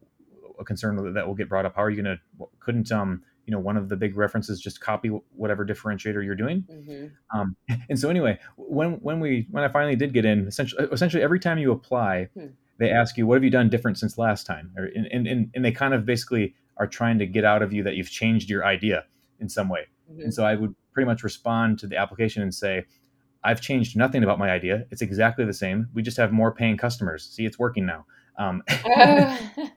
a 0.59 0.65
concern 0.65 1.15
that 1.15 1.27
will 1.27 1.35
get 1.35 1.49
brought 1.49 1.67
up. 1.67 1.75
How 1.77 1.83
are 1.83 1.91
you 1.91 2.03
going 2.03 2.17
to? 2.17 2.47
Couldn't 2.61 2.91
um 2.93 3.23
you 3.47 3.53
know 3.53 3.59
one 3.59 3.77
of 3.77 3.89
the 3.89 3.97
big 3.97 4.17
references 4.17 4.61
just 4.61 4.81
copy 4.81 5.09
whatever 5.09 5.65
differentiator 5.65 6.25
you're 6.25 6.35
doing? 6.35 6.65
Mm-hmm. 6.71 7.39
Um, 7.39 7.57
and 7.89 7.99
so 7.99 8.09
anyway, 8.09 8.39
when 8.57 8.93
when 8.95 9.21
we 9.21 9.47
when 9.51 9.65
I 9.65 9.69
finally 9.69 9.97
did 9.97 10.13
get 10.13 10.25
in, 10.25 10.47
essentially 10.47 10.87
essentially 10.93 11.23
every 11.23 11.41
time 11.41 11.59
you 11.59 11.73
apply, 11.73 12.29
hmm. 12.35 12.47
they 12.79 12.91
ask 12.91 13.17
you 13.17 13.27
what 13.27 13.35
have 13.35 13.45
you 13.45 13.51
done 13.51 13.69
different 13.69 13.99
since 13.99 14.19
last 14.19 14.47
time, 14.47 14.73
or 14.77 14.85
and, 14.85 15.27
and 15.27 15.51
and 15.55 15.65
they 15.65 15.73
kind 15.73 15.95
of 15.95 16.05
basically 16.05 16.55
are 16.77 16.87
trying 16.87 17.19
to 17.19 17.27
get 17.27 17.45
out 17.45 17.63
of 17.63 17.73
you 17.73 17.83
that 17.85 17.95
you've 17.95 18.11
changed 18.11 18.51
your 18.51 18.65
idea 18.65 19.05
in 19.41 19.49
some 19.49 19.69
way. 19.69 19.87
Mm-hmm. 20.11 20.23
And 20.23 20.35
so 20.35 20.45
I 20.45 20.55
would 20.55 20.75
pretty 20.93 21.07
much 21.07 21.23
respond 21.23 21.79
to 21.81 21.87
the 21.87 21.97
application 21.97 22.43
and 22.43 22.55
say, 22.55 22.85
I've 23.45 23.61
changed 23.61 23.97
nothing 23.97 24.25
about 24.25 24.39
my 24.39 24.51
idea. 24.51 24.87
It's 24.91 25.03
exactly 25.03 25.45
the 25.45 25.53
same. 25.53 25.89
We 25.93 26.03
just 26.03 26.17
have 26.17 26.33
more 26.33 26.53
paying 26.53 26.77
customers. 26.77 27.29
See, 27.31 27.45
it's 27.45 27.59
working 27.59 27.87
now. 27.87 28.07
Um, 28.39 28.63
oh 28.87 29.39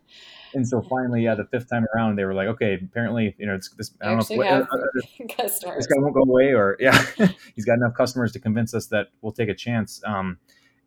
and 0.58 0.68
so 0.68 0.82
finally, 0.82 1.24
yeah, 1.24 1.36
the 1.36 1.46
fifth 1.46 1.70
time 1.70 1.86
around, 1.96 2.16
they 2.16 2.26
were 2.26 2.34
like, 2.34 2.48
okay, 2.48 2.80
apparently, 2.84 3.36
you 3.38 3.46
know, 3.46 3.54
it's 3.54 3.70
this. 3.70 3.92
I 4.02 4.08
don't 4.08 4.18
know. 4.18 4.44
If, 4.44 4.52
uh, 4.52 4.66
uh, 4.66 4.78
this 5.48 5.88
guy 5.88 6.00
won't 6.00 6.16
go 6.16 6.24
away, 6.24 6.52
or 6.52 6.76
yeah, 6.80 7.00
he's 7.56 7.64
got 7.64 7.76
enough 7.76 7.94
customers 7.94 8.32
to 8.32 8.40
convince 8.40 8.74
us 8.74 8.88
that 8.88 9.10
we'll 9.22 9.32
take 9.32 9.50
a 9.50 9.54
chance. 9.54 10.02
Um, 10.04 10.40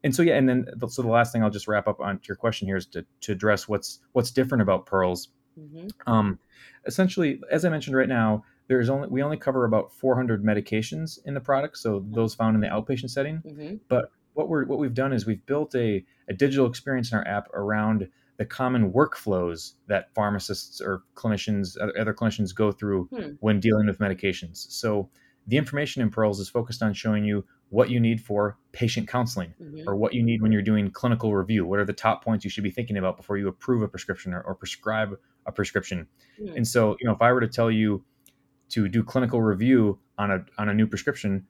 and 0.02 0.12
so 0.12 0.22
yeah, 0.22 0.34
and 0.34 0.48
then 0.48 0.66
so 0.88 1.02
the 1.02 1.08
last 1.08 1.32
thing 1.32 1.44
I'll 1.44 1.50
just 1.50 1.68
wrap 1.68 1.86
up 1.86 2.00
on 2.00 2.18
your 2.26 2.36
question 2.36 2.66
here 2.66 2.76
is 2.76 2.86
to 2.86 3.06
to 3.20 3.32
address 3.32 3.68
what's 3.68 4.00
what's 4.12 4.32
different 4.32 4.62
about 4.62 4.86
pearls. 4.86 5.28
Mm-hmm. 5.56 5.88
Um, 6.12 6.40
essentially, 6.84 7.40
as 7.50 7.64
I 7.64 7.68
mentioned 7.68 7.96
right 7.96 8.08
now, 8.08 8.42
there's 8.66 8.90
only 8.90 9.06
we 9.06 9.22
only 9.22 9.36
cover 9.36 9.66
about 9.66 9.92
400 9.92 10.44
medications 10.44 11.20
in 11.24 11.34
the 11.34 11.40
product, 11.40 11.78
so 11.78 12.00
mm-hmm. 12.00 12.12
those 12.12 12.34
found 12.34 12.56
in 12.56 12.60
the 12.60 12.66
outpatient 12.66 13.10
setting. 13.10 13.40
Mm-hmm. 13.46 13.76
But 13.88 14.10
what 14.34 14.48
we're 14.48 14.64
what 14.64 14.80
we've 14.80 14.94
done 14.94 15.12
is 15.12 15.26
we've 15.26 15.46
built 15.46 15.76
a, 15.76 16.04
a 16.28 16.34
digital 16.34 16.66
experience 16.66 17.12
in 17.12 17.18
our 17.18 17.26
app 17.28 17.48
around 17.54 18.08
the 18.40 18.46
common 18.46 18.90
workflows 18.90 19.74
that 19.86 20.14
pharmacists 20.14 20.80
or 20.80 21.02
clinicians, 21.14 21.76
other 22.00 22.14
clinicians 22.14 22.54
go 22.54 22.72
through 22.72 23.04
hmm. 23.14 23.32
when 23.40 23.60
dealing 23.60 23.86
with 23.86 23.98
medications. 23.98 24.64
So 24.72 25.10
the 25.46 25.58
information 25.58 26.00
in 26.00 26.08
Pearls 26.08 26.40
is 26.40 26.48
focused 26.48 26.82
on 26.82 26.94
showing 26.94 27.22
you 27.22 27.44
what 27.68 27.90
you 27.90 28.00
need 28.00 28.18
for 28.18 28.56
patient 28.72 29.08
counseling 29.08 29.52
mm-hmm. 29.60 29.86
or 29.86 29.94
what 29.94 30.14
you 30.14 30.22
need 30.22 30.40
when 30.40 30.52
you're 30.52 30.62
doing 30.62 30.90
clinical 30.90 31.34
review. 31.34 31.66
What 31.66 31.80
are 31.80 31.84
the 31.84 31.92
top 31.92 32.24
points 32.24 32.42
you 32.42 32.50
should 32.50 32.64
be 32.64 32.70
thinking 32.70 32.96
about 32.96 33.18
before 33.18 33.36
you 33.36 33.46
approve 33.46 33.82
a 33.82 33.88
prescription 33.88 34.32
or, 34.32 34.40
or 34.40 34.54
prescribe 34.54 35.18
a 35.44 35.52
prescription? 35.52 36.06
Mm-hmm. 36.40 36.56
And 36.56 36.66
so, 36.66 36.96
you 36.98 37.06
know, 37.06 37.12
if 37.12 37.20
I 37.20 37.34
were 37.34 37.42
to 37.42 37.46
tell 37.46 37.70
you 37.70 38.02
to 38.70 38.88
do 38.88 39.04
clinical 39.04 39.42
review 39.42 39.98
on 40.16 40.30
a 40.30 40.46
on 40.56 40.70
a 40.70 40.72
new 40.72 40.86
prescription, 40.86 41.46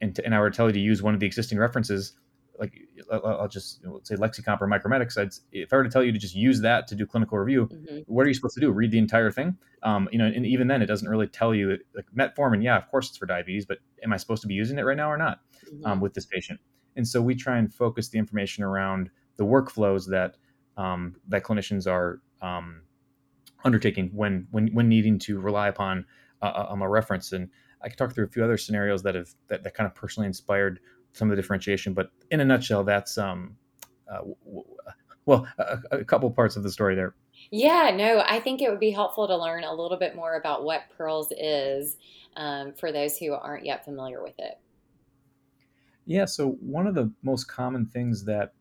and, 0.00 0.14
to, 0.14 0.24
and 0.24 0.36
I 0.36 0.38
were 0.38 0.50
to 0.50 0.56
tell 0.56 0.68
you 0.68 0.72
to 0.74 0.80
use 0.80 1.02
one 1.02 1.14
of 1.14 1.20
the 1.20 1.26
existing 1.26 1.58
references, 1.58 2.12
like 2.58 2.74
I'll 3.12 3.48
just 3.48 3.82
say 4.02 4.16
Lexicomp 4.16 4.60
or 4.60 4.66
Micromedex. 4.66 5.16
I'd, 5.16 5.30
if 5.52 5.72
I 5.72 5.76
were 5.76 5.84
to 5.84 5.90
tell 5.90 6.02
you 6.02 6.12
to 6.12 6.18
just 6.18 6.34
use 6.34 6.60
that 6.62 6.88
to 6.88 6.94
do 6.94 7.06
clinical 7.06 7.38
review, 7.38 7.66
mm-hmm. 7.66 7.98
what 8.06 8.26
are 8.26 8.28
you 8.28 8.34
supposed 8.34 8.54
to 8.54 8.60
do? 8.60 8.70
Read 8.70 8.90
the 8.90 8.98
entire 8.98 9.30
thing? 9.30 9.56
Um, 9.82 10.08
you 10.10 10.18
know, 10.18 10.26
and 10.26 10.44
even 10.44 10.66
then, 10.66 10.82
it 10.82 10.86
doesn't 10.86 11.08
really 11.08 11.28
tell 11.28 11.54
you 11.54 11.78
like 11.94 12.06
metformin. 12.16 12.62
Yeah, 12.62 12.76
of 12.76 12.90
course 12.90 13.08
it's 13.08 13.18
for 13.18 13.26
diabetes, 13.26 13.64
but 13.64 13.78
am 14.02 14.12
I 14.12 14.16
supposed 14.16 14.42
to 14.42 14.48
be 14.48 14.54
using 14.54 14.78
it 14.78 14.82
right 14.82 14.96
now 14.96 15.10
or 15.10 15.16
not 15.16 15.40
mm-hmm. 15.66 15.86
um, 15.86 16.00
with 16.00 16.14
this 16.14 16.26
patient? 16.26 16.60
And 16.96 17.06
so 17.06 17.22
we 17.22 17.34
try 17.34 17.58
and 17.58 17.72
focus 17.72 18.08
the 18.08 18.18
information 18.18 18.64
around 18.64 19.10
the 19.36 19.44
workflows 19.44 20.08
that 20.10 20.36
um, 20.76 21.16
that 21.28 21.44
clinicians 21.44 21.90
are 21.90 22.20
um, 22.42 22.82
undertaking 23.64 24.10
when 24.14 24.48
when 24.50 24.68
when 24.74 24.88
needing 24.88 25.18
to 25.20 25.40
rely 25.40 25.68
upon 25.68 26.04
uh, 26.42 26.66
um, 26.68 26.82
a 26.82 26.88
reference. 26.88 27.32
And 27.32 27.50
I 27.82 27.88
can 27.88 27.96
talk 27.96 28.14
through 28.14 28.24
a 28.24 28.28
few 28.28 28.44
other 28.44 28.56
scenarios 28.56 29.02
that 29.04 29.14
have 29.14 29.28
that, 29.48 29.62
that 29.62 29.74
kind 29.74 29.86
of 29.86 29.94
personally 29.94 30.26
inspired 30.26 30.80
some 31.12 31.30
of 31.30 31.36
the 31.36 31.42
differentiation. 31.42 31.94
But 31.94 32.10
in 32.30 32.40
a 32.40 32.44
nutshell, 32.44 32.84
that's 32.84 33.18
um, 33.18 33.56
uh, 34.10 34.20
well, 35.26 35.46
a, 35.58 35.78
a, 35.92 36.04
couple 36.04 36.30
parts 36.30 36.56
of 36.56 36.62
the 36.62 36.70
story 36.70 36.94
there. 36.94 37.14
Yeah, 37.50 37.92
no, 37.94 38.24
I 38.26 38.40
think 38.40 38.62
it 38.62 38.70
would 38.70 38.80
be 38.80 38.90
helpful 38.90 39.26
to 39.26 39.36
learn 39.36 39.64
a 39.64 39.72
little 39.72 39.98
bit 39.98 40.16
more 40.16 40.36
about 40.36 40.64
what 40.64 40.82
Pearls 40.96 41.32
is 41.38 41.96
um, 42.36 42.72
for 42.72 42.92
those 42.92 43.18
who 43.18 43.32
aren't 43.32 43.64
yet 43.64 43.84
familiar 43.84 44.22
with 44.22 44.38
it. 44.38 44.58
Yeah, 46.06 46.24
so 46.24 46.52
one 46.60 46.86
of 46.86 46.94
the 46.94 47.12
most 47.22 47.44
common 47.44 47.84
things 47.84 48.24
that, 48.24 48.54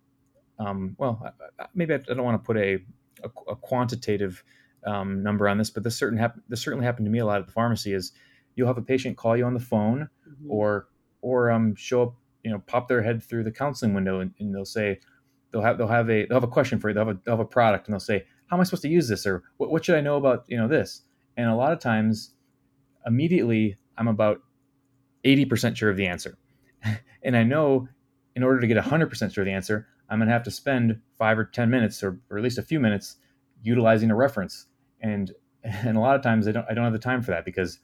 um, 0.60 0.96
well, 1.00 1.34
maybe 1.74 1.94
I 1.94 1.98
don't 1.98 2.24
want 2.24 2.42
to 2.42 2.46
put 2.46 2.58
a, 2.58 2.80
a, 3.24 3.52
a 3.52 3.56
quantitative 3.56 4.44
um, 4.86 5.24
number 5.24 5.48
on 5.48 5.58
this, 5.58 5.70
but 5.70 5.84
this 5.84 5.96
certain 5.96 6.18
hap- 6.18 6.40
this 6.50 6.62
certainly 6.62 6.86
happened 6.86 7.06
to 7.06 7.12
me 7.12 7.20
a 7.20 7.26
lot 7.26 7.40
at 7.40 7.48
the 7.48 7.54
pharmacy. 7.54 7.94
Is 7.94 8.12
you'll 8.56 8.68
have 8.68 8.78
a 8.78 8.82
patient 8.82 9.16
call 9.18 9.38
you 9.38 9.46
on 9.46 9.54
the 9.54 9.60
phone, 9.60 10.10
mm-hmm. 10.28 10.52
or 10.52 10.88
or 11.22 11.50
um, 11.50 11.74
show 11.76 12.04
up 12.04 12.16
you 12.48 12.54
know 12.54 12.60
pop 12.66 12.88
their 12.88 13.02
head 13.02 13.22
through 13.22 13.44
the 13.44 13.52
counseling 13.52 13.94
window 13.94 14.22
and, 14.22 14.34
and 14.40 14.56
they'll 14.56 14.64
say 14.64 14.98
they'll 15.52 15.62
have 15.62 15.78
they'll 15.78 15.86
have 15.88 16.10
a 16.10 16.26
they'll 16.26 16.38
have 16.38 16.44
a 16.44 16.48
question 16.48 16.80
for 16.80 16.88
you 16.88 16.94
they'll 16.94 17.06
have 17.06 17.18
a, 17.18 17.20
they'll 17.26 17.36
have 17.36 17.46
a 17.46 17.46
product 17.46 17.88
and 17.88 17.94
they'll 17.94 18.00
say 18.00 18.24
how 18.46 18.56
am 18.56 18.62
i 18.62 18.64
supposed 18.64 18.84
to 18.84 18.88
use 18.88 19.10
this? 19.10 19.26
or 19.28 19.44
what, 19.58 19.70
what 19.70 19.84
should 19.84 19.98
i 19.98 20.02
know 20.02 20.16
about 20.16 20.46
you 20.48 20.56
know 20.56 20.70
this? 20.70 21.02
And 21.36 21.50
a 21.50 21.56
lot 21.56 21.74
of 21.74 21.80
times 21.80 22.32
immediately 23.06 23.76
i'm 23.98 24.08
about 24.08 24.40
80% 25.26 25.76
sure 25.76 25.90
of 25.90 25.98
the 25.98 26.08
answer. 26.08 26.38
And 27.24 27.36
i 27.36 27.44
know 27.44 27.90
in 28.38 28.44
order 28.44 28.62
to 28.62 28.68
get 28.68 28.82
100% 28.82 29.34
sure 29.34 29.42
of 29.42 29.46
the 29.46 29.52
answer 29.52 29.88
i'm 30.10 30.20
going 30.20 30.28
to 30.28 30.34
have 30.34 30.44
to 30.44 30.52
spend 30.52 31.02
five 31.18 31.38
or 31.38 31.44
10 31.44 31.70
minutes 31.70 32.02
or, 32.02 32.18
or 32.30 32.38
at 32.38 32.44
least 32.44 32.58
a 32.58 32.64
few 32.64 32.80
minutes 32.80 33.18
utilizing 33.62 34.10
a 34.12 34.16
reference. 34.16 34.68
And 35.02 35.34
and 35.64 35.98
a 35.98 36.00
lot 36.00 36.16
of 36.16 36.22
times 36.22 36.48
i 36.48 36.52
don't 36.54 36.66
i 36.70 36.74
don't 36.74 36.86
have 36.86 36.94
the 36.94 37.00
time 37.00 37.22
for 37.22 37.32
that 37.32 37.44
because 37.44 37.80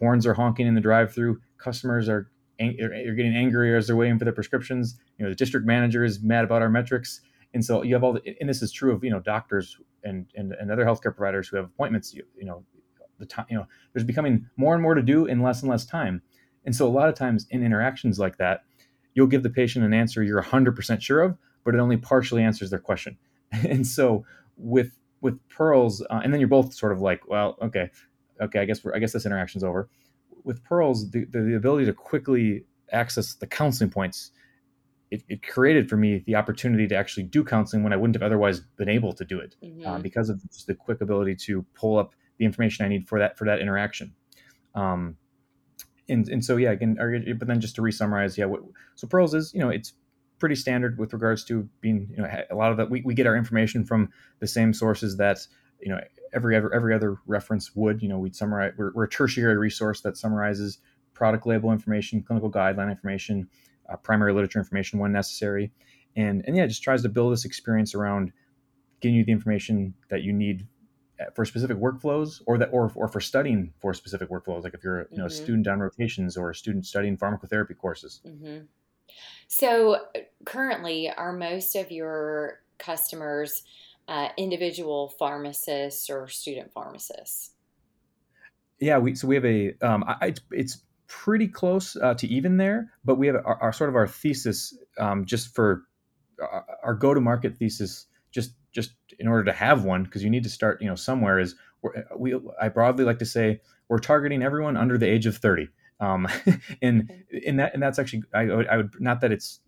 horns 0.00 0.26
are 0.26 0.34
honking 0.34 0.66
in 0.66 0.74
the 0.74 0.80
drive 0.80 1.14
through 1.14 1.40
customers 1.58 2.08
are 2.08 2.31
you're 2.70 3.14
getting 3.14 3.34
angrier 3.34 3.76
as 3.76 3.86
they're 3.86 3.96
waiting 3.96 4.18
for 4.18 4.24
their 4.24 4.32
prescriptions. 4.32 4.96
You 5.18 5.24
know, 5.24 5.30
the 5.30 5.36
district 5.36 5.66
manager 5.66 6.04
is 6.04 6.22
mad 6.22 6.44
about 6.44 6.62
our 6.62 6.68
metrics, 6.68 7.20
and 7.54 7.64
so 7.64 7.82
you 7.82 7.94
have 7.94 8.04
all 8.04 8.12
the. 8.14 8.36
And 8.40 8.48
this 8.48 8.62
is 8.62 8.72
true 8.72 8.92
of 8.92 9.02
you 9.04 9.10
know 9.10 9.20
doctors 9.20 9.78
and 10.04 10.26
and, 10.34 10.52
and 10.52 10.70
other 10.70 10.84
healthcare 10.84 11.14
providers 11.14 11.48
who 11.48 11.56
have 11.56 11.66
appointments. 11.66 12.14
You, 12.14 12.24
you 12.36 12.44
know, 12.44 12.64
the 13.18 13.26
time. 13.26 13.46
You 13.50 13.58
know, 13.58 13.66
there's 13.92 14.04
becoming 14.04 14.48
more 14.56 14.74
and 14.74 14.82
more 14.82 14.94
to 14.94 15.02
do 15.02 15.26
in 15.26 15.42
less 15.42 15.62
and 15.62 15.70
less 15.70 15.84
time, 15.84 16.22
and 16.64 16.74
so 16.74 16.86
a 16.86 16.90
lot 16.90 17.08
of 17.08 17.14
times 17.14 17.46
in 17.50 17.64
interactions 17.64 18.18
like 18.18 18.38
that, 18.38 18.64
you'll 19.14 19.26
give 19.26 19.42
the 19.42 19.50
patient 19.50 19.84
an 19.84 19.92
answer 19.94 20.22
you're 20.22 20.42
100% 20.42 21.00
sure 21.00 21.20
of, 21.20 21.36
but 21.64 21.74
it 21.74 21.78
only 21.78 21.96
partially 21.96 22.42
answers 22.42 22.70
their 22.70 22.78
question. 22.78 23.16
and 23.52 23.86
so 23.86 24.24
with 24.56 24.98
with 25.20 25.38
pearls, 25.48 26.02
uh, 26.10 26.20
and 26.24 26.32
then 26.32 26.40
you're 26.40 26.48
both 26.48 26.74
sort 26.74 26.92
of 26.92 27.00
like, 27.00 27.28
well, 27.28 27.56
okay, 27.62 27.90
okay, 28.40 28.58
I 28.58 28.64
guess 28.64 28.82
we're, 28.82 28.94
I 28.94 28.98
guess 28.98 29.12
this 29.12 29.24
interaction's 29.24 29.62
over 29.62 29.88
with 30.44 30.62
pearls 30.64 31.10
the, 31.10 31.24
the, 31.26 31.40
the 31.40 31.56
ability 31.56 31.86
to 31.86 31.92
quickly 31.92 32.64
access 32.92 33.34
the 33.34 33.46
counseling 33.46 33.90
points 33.90 34.30
it, 35.10 35.22
it, 35.28 35.46
created 35.46 35.90
for 35.90 35.96
me 35.96 36.22
the 36.26 36.34
opportunity 36.34 36.88
to 36.88 36.94
actually 36.94 37.24
do 37.24 37.44
counseling 37.44 37.82
when 37.82 37.92
I 37.92 37.96
wouldn't 37.96 38.14
have 38.14 38.22
otherwise 38.22 38.60
been 38.60 38.88
able 38.88 39.12
to 39.12 39.24
do 39.26 39.38
it 39.40 39.56
mm-hmm. 39.62 39.86
uh, 39.86 39.98
because 39.98 40.30
of 40.30 40.42
just 40.50 40.66
the 40.66 40.74
quick 40.74 41.02
ability 41.02 41.36
to 41.46 41.66
pull 41.74 41.98
up 41.98 42.14
the 42.38 42.46
information 42.46 42.86
I 42.86 42.88
need 42.88 43.06
for 43.06 43.18
that 43.18 43.36
for 43.36 43.44
that 43.44 43.60
interaction. 43.60 44.14
Um, 44.74 45.16
and, 46.08 46.26
and 46.28 46.42
so 46.42 46.56
yeah, 46.56 46.70
again, 46.70 46.96
but 47.38 47.46
then 47.46 47.60
just 47.60 47.74
to 47.76 47.82
re-summarize, 47.82 48.38
yeah, 48.38 48.46
what, 48.46 48.62
so 48.94 49.06
Pearls 49.06 49.34
is 49.34 49.52
you 49.52 49.60
know 49.60 49.68
it's 49.68 49.92
pretty 50.38 50.54
standard 50.54 50.98
with 50.98 51.12
regards 51.12 51.44
to 51.44 51.68
being 51.80 52.08
you 52.10 52.22
know 52.22 52.28
a 52.50 52.54
lot 52.56 52.70
of 52.70 52.78
that 52.78 52.90
we, 52.90 53.02
we 53.02 53.14
get 53.14 53.26
our 53.26 53.36
information 53.36 53.84
from 53.84 54.08
the 54.40 54.46
same 54.46 54.72
sources 54.72 55.18
that 55.18 55.46
you 55.80 55.90
know 55.90 56.00
every 56.34 56.56
every, 56.56 56.70
every 56.74 56.94
other 56.94 57.18
reference 57.26 57.74
would 57.74 58.02
you 58.02 58.08
know 58.08 58.18
we'd 58.18 58.36
summarize 58.36 58.72
we're, 58.76 58.92
we're 58.94 59.04
a 59.04 59.08
tertiary 59.08 59.56
resource 59.56 60.00
that 60.00 60.16
summarizes 60.16 60.78
product 61.14 61.46
label 61.46 61.72
information 61.72 62.22
clinical 62.22 62.50
guideline 62.50 62.90
information 62.90 63.48
uh, 63.92 63.96
primary 63.96 64.32
literature 64.32 64.58
information 64.58 64.98
when 64.98 65.12
necessary, 65.12 65.72
and 66.16 66.42
and 66.46 66.56
yeah, 66.56 66.66
just 66.66 66.82
tries 66.82 67.02
to 67.02 67.08
build 67.08 67.32
this 67.32 67.44
experience 67.44 67.94
around 67.94 68.32
getting 69.00 69.16
you 69.16 69.24
the 69.24 69.32
information 69.32 69.94
that 70.10 70.22
you 70.22 70.32
need 70.32 70.66
uh, 71.20 71.24
for 71.34 71.44
specific 71.44 71.76
workflows 71.76 72.40
or 72.46 72.58
that 72.58 72.68
or, 72.72 72.90
or 72.94 73.08
for 73.08 73.20
studying 73.20 73.72
for 73.80 73.92
specific 73.92 74.30
workflows 74.30 74.62
like 74.62 74.74
if 74.74 74.84
you're 74.84 75.08
you 75.10 75.18
know 75.18 75.24
mm-hmm. 75.24 75.26
a 75.26 75.30
student 75.30 75.66
on 75.66 75.80
rotations 75.80 76.36
or 76.36 76.50
a 76.50 76.54
student 76.54 76.86
studying 76.86 77.16
pharmacotherapy 77.16 77.76
courses 77.76 78.20
mm-hmm. 78.24 78.64
so 79.48 79.98
currently 80.44 81.10
are 81.10 81.32
most 81.32 81.74
of 81.74 81.90
your 81.90 82.60
customers 82.78 83.64
uh, 84.08 84.28
individual 84.36 85.12
pharmacists 85.18 86.10
or 86.10 86.28
student 86.28 86.72
pharmacists? 86.72 87.52
Yeah 88.78 88.98
we 88.98 89.14
so 89.14 89.28
we 89.28 89.34
have 89.36 89.44
a 89.44 89.74
um, 89.80 90.04
I, 90.06 90.34
it's 90.50 90.82
pretty 91.06 91.46
close 91.46 91.94
uh, 91.96 92.14
to 92.14 92.26
even 92.26 92.56
there, 92.56 92.90
but 93.04 93.16
we 93.16 93.26
have 93.26 93.36
our, 93.36 93.60
our 93.60 93.72
sort 93.72 93.90
of 93.90 93.96
our 93.96 94.08
thesis 94.08 94.76
um, 94.98 95.26
just 95.26 95.54
for 95.54 95.82
our, 96.40 96.60
uh, 96.60 96.74
our 96.84 96.94
go-to-market 96.94 97.56
thesis 97.58 98.06
just 98.30 98.54
just 98.72 98.92
in 99.18 99.28
order 99.28 99.44
to 99.44 99.52
have 99.52 99.84
one 99.84 100.04
because 100.04 100.24
you 100.24 100.30
need 100.30 100.42
to 100.42 100.48
start 100.48 100.80
you 100.80 100.88
know 100.88 100.94
somewhere 100.94 101.38
is 101.38 101.54
we 102.16 102.34
I 102.60 102.68
broadly 102.70 103.04
like 103.04 103.18
to 103.18 103.26
say 103.26 103.60
we're 103.88 103.98
targeting 103.98 104.42
everyone 104.42 104.76
under 104.76 104.96
the 104.96 105.06
age 105.06 105.26
of 105.26 105.36
30 105.36 105.68
um, 106.00 106.26
and 106.82 107.12
in 107.30 107.56
that 107.56 107.74
and 107.74 107.82
that's 107.82 107.98
actually 107.98 108.22
I, 108.34 108.42
I 108.44 108.76
would 108.78 109.00
not 109.00 109.20
that 109.20 109.32
it's 109.32 109.60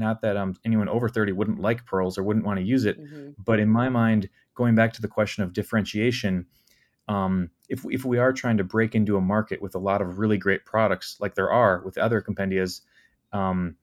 not 0.00 0.22
that 0.22 0.36
um, 0.36 0.56
anyone 0.64 0.88
over 0.88 1.08
30 1.08 1.32
wouldn't 1.32 1.60
like 1.60 1.86
pearls 1.86 2.18
or 2.18 2.24
wouldn't 2.24 2.44
want 2.44 2.58
to 2.58 2.64
use 2.64 2.84
it 2.84 3.00
mm-hmm. 3.00 3.30
but 3.38 3.60
in 3.60 3.68
my 3.68 3.88
mind 3.88 4.28
going 4.54 4.74
back 4.74 4.92
to 4.92 5.02
the 5.02 5.08
question 5.08 5.44
of 5.44 5.52
differentiation 5.52 6.46
um, 7.08 7.50
if, 7.68 7.84
if 7.90 8.04
we 8.04 8.18
are 8.18 8.32
trying 8.32 8.56
to 8.56 8.64
break 8.64 8.94
into 8.94 9.16
a 9.16 9.20
market 9.20 9.60
with 9.60 9.74
a 9.74 9.78
lot 9.78 10.00
of 10.00 10.18
really 10.18 10.38
great 10.38 10.64
products 10.64 11.16
like 11.20 11.34
there 11.34 11.50
are 11.50 11.82
with 11.84 11.96
other 11.98 12.20
compendias 12.20 12.80
um, 13.32 13.76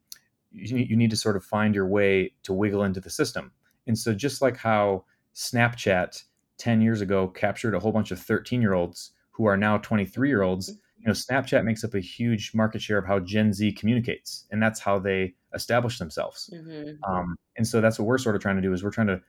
you, 0.52 0.78
you 0.78 0.98
need 0.98 1.12
to 1.12 1.18
sort 1.18 1.38
of 1.38 1.44
find 1.44 1.76
your 1.76 1.88
way 1.88 2.34
to 2.44 2.52
wiggle 2.52 2.84
into 2.84 3.00
the 3.00 3.10
system 3.10 3.52
and 3.86 3.98
so 3.98 4.14
just 4.14 4.42
like 4.42 4.58
how 4.58 5.06
snapchat 5.34 6.24
10 6.58 6.82
years 6.82 7.02
ago 7.02 7.28
captured 7.28 7.76
a 7.76 7.80
whole 7.80 7.92
bunch 7.92 8.12
of 8.12 8.20
13 8.20 8.62
year 8.62 8.74
olds 8.74 9.12
who 9.32 9.46
are 9.46 9.56
now 9.56 9.78
23 9.78 10.28
year 10.28 10.42
olds 10.42 10.78
you 11.00 11.06
know 11.06 11.14
snapchat 11.14 11.64
makes 11.64 11.84
up 11.84 11.94
a 11.94 12.00
huge 12.00 12.52
market 12.54 12.82
share 12.82 12.98
of 12.98 13.06
how 13.06 13.20
gen 13.20 13.54
z 13.54 13.72
communicates 13.72 14.46
and 14.52 14.62
that's 14.62 14.80
how 14.80 15.00
they 15.00 15.34
establish 15.54 16.00
themselves 16.00 16.50
mm-hmm. 16.54 16.92
um, 17.12 17.36
and 17.58 17.68
so 17.68 17.82
that's 17.82 18.00
what 18.00 18.08
we're 18.08 18.18
sort 18.18 18.36
of 18.36 18.42
trying 18.42 18.56
to 18.56 18.62
do 18.62 18.74
is 18.74 18.84
we're 18.84 18.92
trying 18.92 19.08
to 19.08 19.22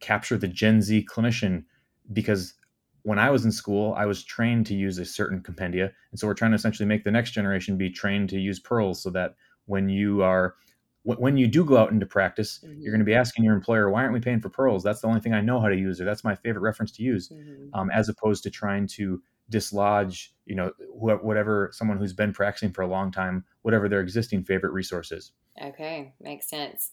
capture 0.00 0.36
the 0.36 0.48
gen 0.48 0.80
z 0.80 1.06
clinician 1.10 1.64
because 2.12 2.54
when 3.02 3.18
I 3.18 3.30
was 3.30 3.44
in 3.44 3.52
school, 3.52 3.94
I 3.96 4.04
was 4.04 4.22
trained 4.22 4.66
to 4.66 4.74
use 4.74 4.98
a 4.98 5.04
certain 5.04 5.40
compendia. 5.40 5.90
And 6.10 6.20
so 6.20 6.26
we're 6.26 6.34
trying 6.34 6.50
to 6.50 6.56
essentially 6.56 6.86
make 6.86 7.04
the 7.04 7.10
next 7.10 7.30
generation 7.30 7.78
be 7.78 7.88
trained 7.88 8.28
to 8.30 8.38
use 8.38 8.58
pearls 8.58 9.02
so 9.02 9.08
that 9.10 9.34
when 9.64 9.88
you 9.88 10.22
are 10.22 10.56
when 11.04 11.38
you 11.38 11.46
do 11.46 11.64
go 11.64 11.78
out 11.78 11.90
into 11.90 12.04
practice, 12.04 12.60
mm-hmm. 12.62 12.82
you're 12.82 12.92
going 12.92 12.98
to 12.98 13.04
be 13.04 13.14
asking 13.14 13.44
your 13.44 13.54
employer, 13.54 13.88
why 13.88 14.02
aren't 14.02 14.12
we 14.12 14.20
paying 14.20 14.40
for 14.40 14.50
pearls? 14.50 14.82
That's 14.82 15.00
the 15.00 15.06
only 15.06 15.20
thing 15.20 15.32
I 15.32 15.40
know 15.40 15.58
how 15.58 15.68
to 15.68 15.76
use, 15.76 16.02
or 16.02 16.04
that's 16.04 16.22
my 16.22 16.34
favorite 16.34 16.60
reference 16.60 16.92
to 16.92 17.02
use, 17.02 17.30
mm-hmm. 17.30 17.72
um, 17.72 17.90
as 17.90 18.10
opposed 18.10 18.42
to 18.42 18.50
trying 18.50 18.86
to 18.88 19.22
dislodge, 19.50 20.30
you 20.46 20.54
know, 20.54 20.72
wh- 20.92 21.22
whatever 21.24 21.70
someone 21.72 21.98
who's 21.98 22.12
been 22.12 22.32
practicing 22.32 22.72
for 22.72 22.82
a 22.82 22.86
long 22.86 23.10
time, 23.10 23.44
whatever 23.62 23.88
their 23.88 24.00
existing 24.00 24.44
favorite 24.44 24.72
resource 24.72 25.12
is. 25.12 25.32
Okay, 25.62 26.12
makes 26.20 26.48
sense. 26.48 26.90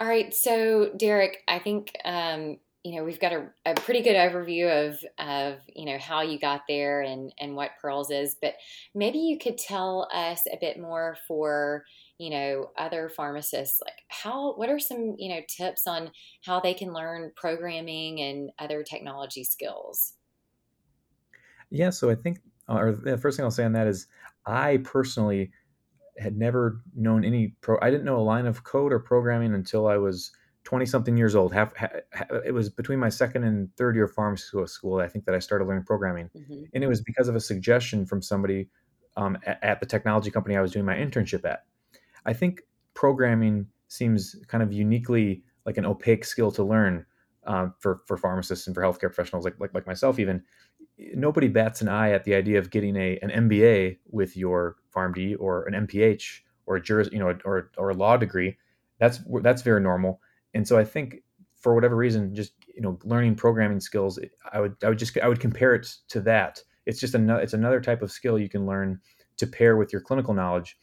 All 0.00 0.06
right, 0.06 0.32
so 0.34 0.90
Derek, 0.96 1.38
I 1.46 1.58
think 1.58 1.92
um, 2.04 2.58
you 2.82 2.96
know 2.96 3.04
we've 3.04 3.20
got 3.20 3.32
a, 3.32 3.46
a, 3.66 3.74
pretty 3.74 4.00
good 4.00 4.16
overview 4.16 4.88
of 4.88 5.04
of 5.18 5.58
you 5.74 5.84
know 5.84 5.98
how 5.98 6.22
you 6.22 6.38
got 6.38 6.62
there 6.66 7.02
and 7.02 7.32
and 7.38 7.54
what 7.54 7.72
pearls 7.80 8.10
is 8.10 8.36
but 8.40 8.54
maybe 8.94 9.18
you 9.18 9.38
could 9.38 9.58
tell 9.58 10.08
us 10.12 10.42
a 10.50 10.56
bit 10.60 10.80
more 10.80 11.16
for 11.28 11.84
you 12.18 12.30
know 12.30 12.70
other 12.78 13.10
pharmacists 13.10 13.80
like 13.84 14.02
how 14.08 14.54
what 14.54 14.70
are 14.70 14.78
some 14.78 15.14
you 15.18 15.34
know 15.34 15.40
tips 15.48 15.86
on 15.86 16.10
how 16.44 16.58
they 16.60 16.74
can 16.74 16.92
learn 16.92 17.32
programming 17.36 18.20
and 18.20 18.50
other 18.58 18.82
technology 18.82 19.44
skills 19.44 20.14
yeah 21.70 21.90
so 21.90 22.10
i 22.10 22.14
think 22.14 22.38
uh, 22.68 22.74
or 22.74 22.92
the 22.92 23.18
first 23.18 23.36
thing 23.36 23.44
i'll 23.44 23.50
say 23.50 23.64
on 23.64 23.72
that 23.72 23.86
is 23.86 24.06
i 24.46 24.78
personally 24.78 25.50
had 26.18 26.36
never 26.36 26.82
known 26.94 27.24
any 27.24 27.54
pro 27.60 27.78
i 27.82 27.90
didn't 27.90 28.04
know 28.04 28.18
a 28.18 28.20
line 28.20 28.46
of 28.46 28.64
code 28.64 28.92
or 28.92 28.98
programming 28.98 29.54
until 29.54 29.86
i 29.86 29.96
was 29.96 30.32
20 30.64 30.86
something 30.86 31.16
years 31.16 31.34
old. 31.34 31.52
Half, 31.52 31.72
it 32.44 32.52
was 32.52 32.68
between 32.68 32.98
my 32.98 33.08
second 33.08 33.44
and 33.44 33.74
third 33.76 33.94
year 33.94 34.04
of 34.04 34.12
pharmacy 34.12 34.46
school, 34.66 35.00
I 35.00 35.08
think, 35.08 35.24
that 35.24 35.34
I 35.34 35.38
started 35.38 35.66
learning 35.66 35.84
programming. 35.84 36.30
Mm-hmm. 36.36 36.64
And 36.74 36.84
it 36.84 36.86
was 36.86 37.00
because 37.00 37.28
of 37.28 37.36
a 37.36 37.40
suggestion 37.40 38.04
from 38.06 38.20
somebody 38.20 38.68
um, 39.16 39.38
at, 39.46 39.58
at, 39.62 39.80
the 39.80 39.86
technology 39.86 40.30
company 40.30 40.56
I 40.56 40.60
was 40.60 40.72
doing 40.72 40.84
my 40.84 40.94
internship 40.94 41.44
at. 41.44 41.64
I 42.26 42.32
think 42.32 42.62
programming 42.94 43.66
seems 43.88 44.36
kind 44.46 44.62
of 44.62 44.72
uniquely 44.72 45.42
like 45.66 45.78
an 45.78 45.86
opaque 45.86 46.24
skill 46.24 46.52
to 46.52 46.62
learn 46.62 47.06
uh, 47.46 47.68
for, 47.78 48.02
for 48.06 48.16
pharmacists 48.16 48.66
and 48.66 48.74
for 48.74 48.82
healthcare 48.82 49.12
professionals 49.12 49.44
like, 49.44 49.54
like, 49.58 49.74
like 49.74 49.86
myself, 49.86 50.18
even. 50.18 50.42
Nobody 51.14 51.48
bats 51.48 51.80
an 51.80 51.88
eye 51.88 52.12
at 52.12 52.24
the 52.24 52.34
idea 52.34 52.58
of 52.58 52.70
getting 52.70 52.96
a, 52.96 53.18
an 53.22 53.48
MBA 53.48 53.98
with 54.10 54.36
your 54.36 54.76
PharmD 54.94 55.36
or 55.38 55.64
an 55.66 55.86
MPH 55.86 56.40
or 56.66 56.76
a 56.76 56.82
juris, 56.82 57.08
you 57.12 57.18
know, 57.18 57.36
or, 57.44 57.70
or 57.76 57.90
a 57.90 57.94
law 57.94 58.16
degree. 58.16 58.56
That's, 58.98 59.20
that's 59.42 59.62
very 59.62 59.80
normal 59.80 60.20
and 60.54 60.66
so 60.66 60.78
I 60.78 60.84
think 60.84 61.22
for 61.56 61.74
whatever 61.74 61.96
reason, 61.96 62.34
just 62.34 62.52
you 62.74 62.82
know, 62.82 62.98
learning 63.04 63.36
programming 63.36 63.80
skills, 63.80 64.18
I 64.52 64.60
would 64.60 64.76
I 64.82 64.88
would 64.88 64.98
just 64.98 65.16
I 65.18 65.28
would 65.28 65.40
compare 65.40 65.74
it 65.74 65.94
to 66.08 66.20
that. 66.22 66.62
It's 66.86 67.00
just 67.00 67.14
another 67.14 67.40
it's 67.40 67.52
another 67.52 67.80
type 67.80 68.02
of 68.02 68.10
skill 68.10 68.38
you 68.38 68.48
can 68.48 68.66
learn 68.66 69.00
to 69.36 69.46
pair 69.46 69.76
with 69.76 69.92
your 69.92 70.02
clinical 70.02 70.34
knowledge, 70.34 70.76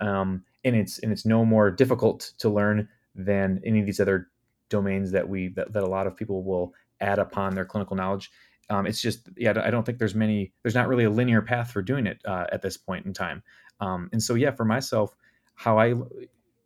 um, 0.00 0.44
and 0.64 0.76
it's 0.76 0.98
and 1.00 1.10
it's 1.12 1.26
no 1.26 1.44
more 1.44 1.70
difficult 1.70 2.32
to 2.38 2.48
learn 2.48 2.88
than 3.14 3.60
any 3.64 3.80
of 3.80 3.86
these 3.86 4.00
other 4.00 4.28
domains 4.68 5.10
that 5.12 5.28
we 5.28 5.48
that, 5.48 5.72
that 5.72 5.82
a 5.82 5.86
lot 5.86 6.06
of 6.06 6.16
people 6.16 6.42
will 6.42 6.72
add 7.00 7.18
upon 7.18 7.54
their 7.54 7.64
clinical 7.64 7.96
knowledge. 7.96 8.30
Um, 8.72 8.86
it's 8.86 9.02
just 9.02 9.28
yeah, 9.36 9.52
I 9.62 9.70
don't 9.70 9.84
think 9.84 9.98
there's 9.98 10.14
many 10.14 10.52
there's 10.62 10.74
not 10.74 10.88
really 10.88 11.04
a 11.04 11.10
linear 11.10 11.42
path 11.42 11.70
for 11.70 11.82
doing 11.82 12.06
it 12.06 12.22
uh, 12.24 12.46
at 12.50 12.62
this 12.62 12.78
point 12.78 13.04
in 13.04 13.12
time. 13.12 13.42
Um, 13.80 14.08
and 14.12 14.22
so 14.22 14.34
yeah, 14.34 14.50
for 14.50 14.64
myself, 14.64 15.14
how 15.54 15.78
I 15.78 15.94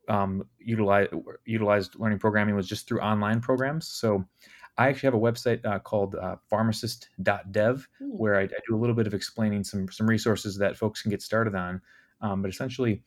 um, 0.08 0.46
utilized 0.60 1.12
utilized 1.44 1.96
learning 1.98 2.20
programming 2.20 2.54
was 2.54 2.68
just 2.68 2.86
through 2.86 3.00
online 3.00 3.40
programs. 3.40 3.88
So 3.88 4.24
I 4.78 4.88
actually 4.88 5.08
have 5.08 5.14
a 5.14 5.18
website 5.18 5.64
uh, 5.64 5.80
called 5.80 6.14
uh, 6.14 6.36
pharmacist.dev 6.48 7.88
mm. 8.00 8.08
where 8.12 8.36
I, 8.36 8.42
I, 8.42 8.58
do 8.68 8.76
a 8.76 8.78
little 8.78 8.94
bit 8.94 9.08
of 9.08 9.14
explaining 9.14 9.64
some 9.64 9.90
some 9.90 10.06
resources 10.06 10.56
that 10.58 10.76
folks 10.76 11.02
can 11.02 11.10
get 11.10 11.22
started 11.22 11.56
on. 11.56 11.82
Um, 12.20 12.40
but 12.40 12.52
essentially, 12.52 13.02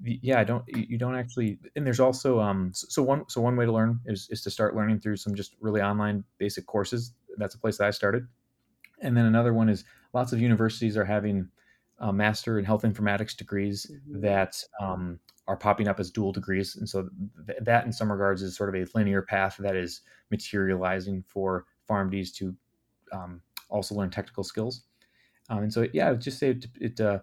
yeah, 0.00 0.38
I 0.38 0.44
don't 0.44 0.64
you 0.68 0.96
don't 0.96 1.16
actually 1.16 1.58
and 1.74 1.84
there's 1.84 1.98
also 1.98 2.38
um 2.38 2.70
so 2.72 3.02
one 3.02 3.24
so 3.28 3.40
one 3.40 3.56
way 3.56 3.64
to 3.64 3.72
learn 3.72 3.98
is 4.06 4.28
is 4.30 4.42
to 4.42 4.50
start 4.50 4.76
learning 4.76 5.00
through 5.00 5.16
some 5.16 5.34
just 5.34 5.56
really 5.60 5.80
online 5.80 6.22
basic 6.38 6.66
courses. 6.66 7.14
That's 7.36 7.56
a 7.56 7.58
place 7.58 7.78
that 7.78 7.88
I 7.88 7.90
started. 7.90 8.28
And 9.04 9.16
then 9.16 9.26
another 9.26 9.52
one 9.52 9.68
is 9.68 9.84
lots 10.12 10.32
of 10.32 10.40
universities 10.40 10.96
are 10.96 11.04
having 11.04 11.48
uh, 12.00 12.12
master 12.12 12.58
in 12.58 12.64
health 12.64 12.82
informatics 12.82 13.36
degrees 13.36 13.90
mm-hmm. 13.90 14.20
that 14.20 14.56
um, 14.80 15.20
are 15.46 15.56
popping 15.56 15.88
up 15.88 16.00
as 16.00 16.10
dual 16.10 16.32
degrees. 16.32 16.76
And 16.76 16.88
so 16.88 17.08
th- 17.46 17.58
that, 17.62 17.84
in 17.84 17.92
some 17.92 18.10
regards, 18.10 18.42
is 18.42 18.56
sort 18.56 18.74
of 18.74 18.74
a 18.74 18.86
linear 18.98 19.22
path 19.22 19.56
that 19.58 19.76
is 19.76 20.00
materializing 20.30 21.22
for 21.26 21.66
PharmDs 21.88 22.34
to 22.34 22.54
um, 23.12 23.40
also 23.68 23.94
learn 23.94 24.10
technical 24.10 24.44
skills. 24.44 24.82
Um, 25.50 25.58
and 25.58 25.72
so, 25.72 25.86
yeah, 25.92 26.08
I 26.08 26.10
would 26.10 26.20
just 26.20 26.38
say 26.38 26.50
it, 26.50 26.66
it, 26.80 27.00
uh, 27.00 27.18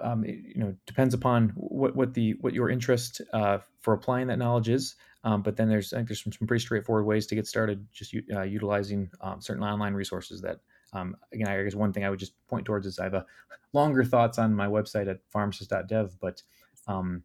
um, 0.00 0.24
it, 0.24 0.38
you 0.56 0.60
know 0.60 0.74
depends 0.86 1.14
upon 1.14 1.50
what 1.54 1.94
what 1.94 2.14
the 2.14 2.32
what 2.40 2.52
your 2.52 2.68
interest 2.68 3.20
uh, 3.32 3.58
for 3.80 3.94
applying 3.94 4.26
that 4.28 4.38
knowledge 4.38 4.68
is. 4.68 4.96
Um, 5.24 5.42
but 5.42 5.56
then 5.56 5.68
there's 5.68 5.92
I 5.92 5.96
think 5.96 6.08
there's 6.08 6.22
some, 6.22 6.32
some, 6.32 6.46
pretty 6.46 6.62
straightforward 6.62 7.04
ways 7.04 7.26
to 7.26 7.34
get 7.34 7.46
started, 7.46 7.86
just 7.92 8.14
uh, 8.32 8.42
utilizing 8.42 9.10
um, 9.20 9.40
certain 9.40 9.64
online 9.64 9.94
resources 9.94 10.40
that 10.42 10.60
um, 10.92 11.16
again, 11.32 11.48
I 11.48 11.62
guess 11.62 11.74
one 11.74 11.92
thing 11.92 12.04
I 12.04 12.10
would 12.10 12.18
just 12.18 12.34
point 12.46 12.64
towards 12.64 12.86
is 12.86 12.98
I 12.98 13.04
have 13.04 13.14
a 13.14 13.26
longer 13.72 14.04
thoughts 14.04 14.38
on 14.38 14.54
my 14.54 14.66
website 14.66 15.08
at 15.08 15.20
pharmacist.dev, 15.28 16.16
but 16.20 16.42
um, 16.86 17.22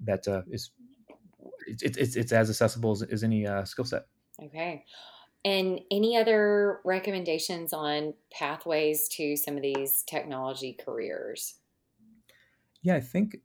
that 0.00 0.28
uh, 0.28 0.42
is 0.50 0.70
it's, 1.66 1.82
it's 1.82 2.16
it's 2.16 2.32
as 2.32 2.50
accessible 2.50 2.92
as, 2.92 3.02
as 3.02 3.24
any 3.24 3.46
uh, 3.46 3.64
skill 3.64 3.84
set. 3.84 4.06
Okay. 4.42 4.84
And 5.44 5.80
any 5.90 6.16
other 6.18 6.80
recommendations 6.84 7.72
on 7.72 8.12
pathways 8.30 9.08
to 9.08 9.36
some 9.36 9.56
of 9.56 9.62
these 9.62 10.02
technology 10.02 10.76
careers? 10.84 11.54
Yeah, 12.82 12.96
I 12.96 13.00
think 13.00 13.38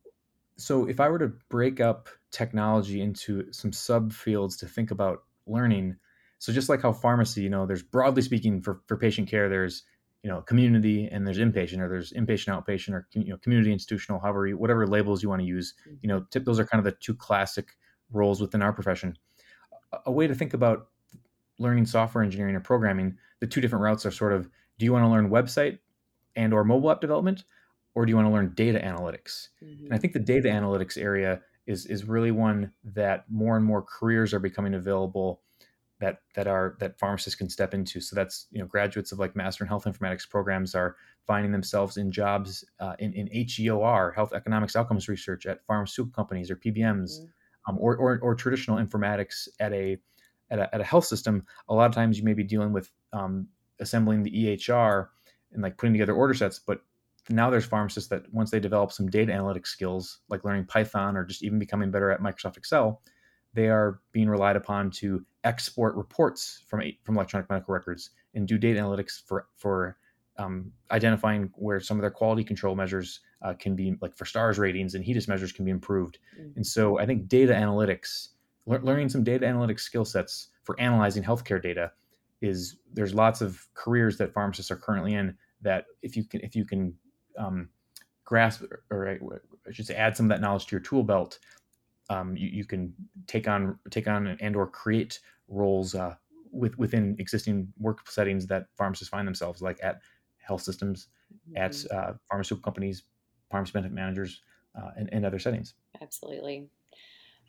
so 0.58 0.88
if 0.88 1.00
I 1.00 1.10
were 1.10 1.20
to 1.20 1.32
break 1.50 1.80
up 1.80 2.10
technology 2.36 3.02
into 3.02 3.52
some 3.52 3.72
subfields 3.72 4.60
to 4.60 4.68
think 4.68 4.92
about 4.92 5.24
learning, 5.48 5.96
so 6.38 6.52
just 6.52 6.68
like 6.68 6.82
how 6.82 6.92
pharmacy, 6.92 7.42
you 7.42 7.50
know, 7.50 7.66
there's 7.66 7.82
broadly 7.82 8.22
speaking 8.22 8.62
for, 8.62 8.82
for 8.88 8.98
patient 8.98 9.30
care, 9.30 9.48
there's 9.48 9.84
you 10.22 10.32
know 10.32 10.42
community 10.42 11.08
and 11.12 11.26
there's 11.26 11.38
inpatient 11.38 11.80
or 11.80 11.88
there's 11.88 12.12
inpatient 12.12 12.50
outpatient 12.50 12.94
or 12.94 13.08
you 13.14 13.30
know 13.30 13.38
community 13.38 13.72
institutional 13.72 14.20
however 14.20 14.48
you, 14.48 14.58
whatever 14.58 14.88
labels 14.88 15.22
you 15.22 15.30
want 15.30 15.40
to 15.40 15.46
use 15.46 15.76
you 16.02 16.10
know 16.10 16.26
tip, 16.32 16.44
those 16.46 16.60
are 16.60 16.66
kind 16.66 16.80
of 16.80 16.86
the 16.86 16.98
two 17.00 17.14
classic 17.14 17.78
roles 18.12 18.42
within 18.42 18.64
our 18.64 18.74
profession. 18.74 19.16
A, 19.94 19.98
a 20.08 20.12
way 20.12 20.26
to 20.26 20.34
think 20.34 20.56
about 20.56 20.88
learning 21.60 21.86
software 21.86 22.24
engineering 22.24 22.56
or 22.56 22.60
programming 22.60 23.18
the 23.40 23.46
two 23.46 23.62
different 23.62 23.84
routes 23.84 24.04
are 24.04 24.12
sort 24.12 24.34
of 24.34 24.50
do 24.80 24.86
you 24.86 24.92
want 24.92 25.06
to 25.06 25.10
learn 25.10 25.30
website 25.30 25.78
and 26.36 26.54
or 26.54 26.64
mobile 26.64 26.90
app 26.90 27.02
development 27.02 27.44
or 27.94 28.06
do 28.06 28.10
you 28.10 28.16
want 28.16 28.28
to 28.28 28.34
learn 28.34 28.52
data 28.56 28.80
analytics? 28.80 29.50
Mm-hmm. 29.64 29.86
and 29.86 29.94
i 29.94 29.98
think 30.00 30.14
the 30.14 30.20
data 30.20 30.50
analytics 30.50 30.98
area 30.98 31.42
is 31.68 31.86
is 31.86 32.06
really 32.06 32.32
one 32.32 32.72
that 32.84 33.26
more 33.30 33.56
and 33.56 33.66
more 33.66 33.82
careers 33.82 34.34
are 34.34 34.40
becoming 34.40 34.74
available 34.74 35.42
that 36.00 36.20
that 36.36 36.48
are 36.48 36.76
that 36.80 37.00
pharmacists 37.00 37.36
can 37.36 37.50
step 37.50 37.74
into. 37.74 38.02
So 38.02 38.16
that's 38.16 38.48
you 38.52 38.60
know 38.60 38.66
graduates 38.66 39.12
of 39.12 39.20
like 39.20 39.36
master 39.36 39.64
in 39.64 39.68
health 39.68 39.86
informatics 39.86 40.30
programs 40.30 40.76
are 40.76 40.96
finding 41.26 41.52
themselves 41.52 41.98
in 41.98 42.12
jobs 42.12 42.64
uh, 42.80 42.96
in 43.00 43.14
in 43.14 43.28
HEOR, 43.28 44.12
health 44.14 44.34
economics 44.34 44.76
outcomes 44.76 45.08
research 45.08 45.46
at 45.46 45.66
pharmaceutical 45.66 46.14
companies 46.14 46.52
or 46.52 46.56
PBMs, 46.58 47.20
mm-hmm. 47.20 47.70
um, 47.70 47.78
or, 47.80 47.96
or 47.96 48.20
or 48.20 48.36
traditional 48.36 48.78
informatics 48.78 49.48
at 49.60 49.72
a, 49.74 49.98
at 50.50 50.60
a 50.60 50.76
at 50.76 50.82
a 50.82 50.86
health 50.86 51.06
system. 51.06 51.46
A 51.70 51.74
lot 51.74 51.88
of 51.88 51.94
times 51.94 52.18
you 52.18 52.26
may 52.26 52.34
be 52.34 52.44
dealing 52.44 52.74
with 52.74 52.92
um, 53.14 53.48
assembling 53.80 54.24
the 54.24 54.32
EHR 54.32 55.08
and 55.54 55.64
like 55.64 55.78
putting 55.78 55.94
together 55.94 56.14
order 56.14 56.34
sets, 56.34 56.60
but 56.60 56.82
now 57.30 57.50
there's 57.50 57.66
pharmacists 57.66 58.10
that 58.10 58.32
once 58.32 58.52
they 58.52 58.60
develop 58.60 58.92
some 58.92 59.08
data 59.08 59.32
analytic 59.32 59.66
skills, 59.66 60.20
like 60.30 60.44
learning 60.44 60.66
Python 60.66 61.18
or 61.18 61.26
just 61.26 61.44
even 61.44 61.60
becoming 61.60 61.92
better 61.92 62.12
at 62.12 62.22
Microsoft 62.22 62.58
Excel, 62.58 63.02
they 63.54 63.70
are 63.70 64.02
being 64.12 64.30
relied 64.30 64.56
upon 64.56 64.92
to 64.92 65.26
export 65.44 65.96
reports 65.96 66.64
from 66.68 66.82
from 67.04 67.16
electronic 67.16 67.50
medical 67.50 67.74
records 67.74 68.12
and 68.34 68.48
do 68.48 68.58
data 68.58 68.80
analytics 68.80 69.26
for 69.26 69.48
for 69.56 69.98
um, 70.38 70.72
identifying 70.92 71.50
where 71.56 71.80
some 71.80 71.98
of 71.98 72.02
their 72.02 72.12
quality 72.12 72.44
control 72.44 72.76
measures 72.76 73.22
uh, 73.42 73.54
can 73.54 73.76
be 73.76 73.96
like 74.02 74.16
for 74.18 74.26
stars 74.26 74.60
ratings 74.60 74.94
and 74.94 75.06
HEDIS 75.06 75.28
measures 75.28 75.52
can 75.52 75.64
be 75.64 75.72
improved. 75.72 76.20
Mm-hmm. 76.38 76.58
And 76.58 76.68
so 76.68 77.00
I 77.00 77.06
think 77.06 77.28
data 77.28 77.54
analytics, 77.54 78.30
le- 78.66 78.80
learning 78.80 79.10
some 79.10 79.24
data 79.24 79.46
analytics 79.46 79.82
skill 79.82 80.04
sets 80.04 80.50
for 80.64 80.80
analyzing 80.80 81.24
healthcare 81.24 81.62
data 81.62 81.92
is 82.42 82.78
there's 82.94 83.14
lots 83.14 83.42
of 83.42 83.66
careers 83.76 84.18
that 84.18 84.34
pharmacists 84.34 84.72
are 84.72 84.76
currently 84.76 85.14
in 85.14 85.36
that 85.62 85.86
if 86.02 86.18
you 86.18 86.26
can 86.26 86.42
if 86.42 86.56
you 86.56 86.66
can 86.66 86.94
um, 87.38 87.70
grasp 88.24 88.64
or 88.90 89.20
I 89.68 89.72
should 89.72 89.86
say 89.86 89.96
add 89.96 90.18
some 90.18 90.26
of 90.26 90.30
that 90.30 90.42
knowledge 90.42 90.66
to 90.68 90.72
your 90.72 90.82
tool 90.82 91.04
belt, 91.04 91.40
um, 92.10 92.36
you, 92.36 92.50
you, 92.50 92.66
can 92.66 92.94
take 93.28 93.48
on 93.48 93.80
take 93.90 94.08
on 94.08 94.28
and 94.40 94.56
or 94.56 94.68
create 94.68 95.20
roles 95.48 95.96
uh, 95.96 96.16
with, 96.52 96.78
within 96.78 97.16
existing 97.20 97.72
work 97.80 98.10
settings 98.10 98.48
that 98.48 98.68
pharmacists 98.78 99.10
find 99.10 99.28
themselves, 99.28 99.62
like 99.62 99.80
at 99.84 100.02
health 100.38 100.62
systems, 100.62 101.08
mm-hmm. 101.50 101.58
at 101.58 101.92
uh, 101.92 102.14
pharmaceutical 102.30 102.64
companies, 102.64 103.04
pharmacy 103.50 103.72
benefit 103.74 103.94
managers, 103.94 104.42
uh, 104.78 104.92
and, 104.98 105.10
and, 105.12 105.26
other 105.26 105.40
settings. 105.40 105.74
Absolutely. 106.02 106.68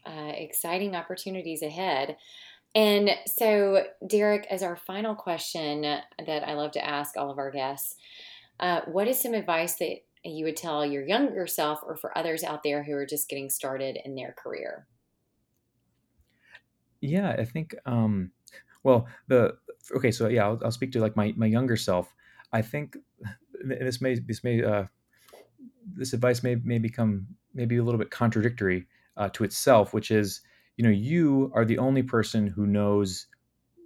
Uh, 0.04 0.32
exciting 0.34 0.94
opportunities 0.94 1.62
ahead. 1.62 2.16
And 2.74 3.10
so, 3.26 3.84
Derek, 4.06 4.46
as 4.50 4.62
our 4.62 4.76
final 4.76 5.14
question 5.14 5.82
that 5.82 6.48
I 6.48 6.54
love 6.54 6.72
to 6.72 6.84
ask 6.84 7.16
all 7.16 7.30
of 7.30 7.38
our 7.38 7.50
guests, 7.50 7.96
uh, 8.60 8.80
what 8.86 9.08
is 9.08 9.20
some 9.20 9.34
advice 9.34 9.76
that 9.76 9.98
you 10.24 10.44
would 10.44 10.56
tell 10.56 10.84
your 10.84 11.06
younger 11.06 11.46
self 11.46 11.80
or 11.84 11.96
for 11.96 12.16
others 12.16 12.42
out 12.42 12.62
there 12.62 12.82
who 12.82 12.92
are 12.92 13.06
just 13.06 13.28
getting 13.28 13.50
started 13.50 13.98
in 14.04 14.14
their 14.14 14.32
career? 14.32 14.86
Yeah, 17.00 17.30
I 17.30 17.44
think. 17.44 17.74
Um, 17.86 18.32
well, 18.82 19.06
the 19.28 19.56
okay, 19.94 20.10
so 20.10 20.28
yeah, 20.28 20.44
I'll, 20.44 20.60
I'll 20.64 20.70
speak 20.70 20.92
to 20.92 21.00
like 21.00 21.16
my 21.16 21.34
my 21.36 21.46
younger 21.46 21.76
self. 21.76 22.14
I 22.52 22.62
think 22.62 22.96
this 23.62 24.00
may 24.00 24.18
this 24.18 24.42
may 24.42 24.62
uh, 24.62 24.84
this 25.94 26.12
advice 26.12 26.42
may 26.42 26.56
may 26.56 26.78
become 26.78 27.26
maybe 27.54 27.76
a 27.76 27.82
little 27.82 27.98
bit 27.98 28.10
contradictory 28.10 28.86
uh, 29.16 29.28
to 29.30 29.44
itself, 29.44 29.92
which 29.92 30.10
is 30.10 30.40
you 30.76 30.84
know 30.84 30.90
you 30.90 31.50
are 31.54 31.64
the 31.64 31.78
only 31.78 32.02
person 32.02 32.46
who 32.46 32.66
knows 32.66 33.26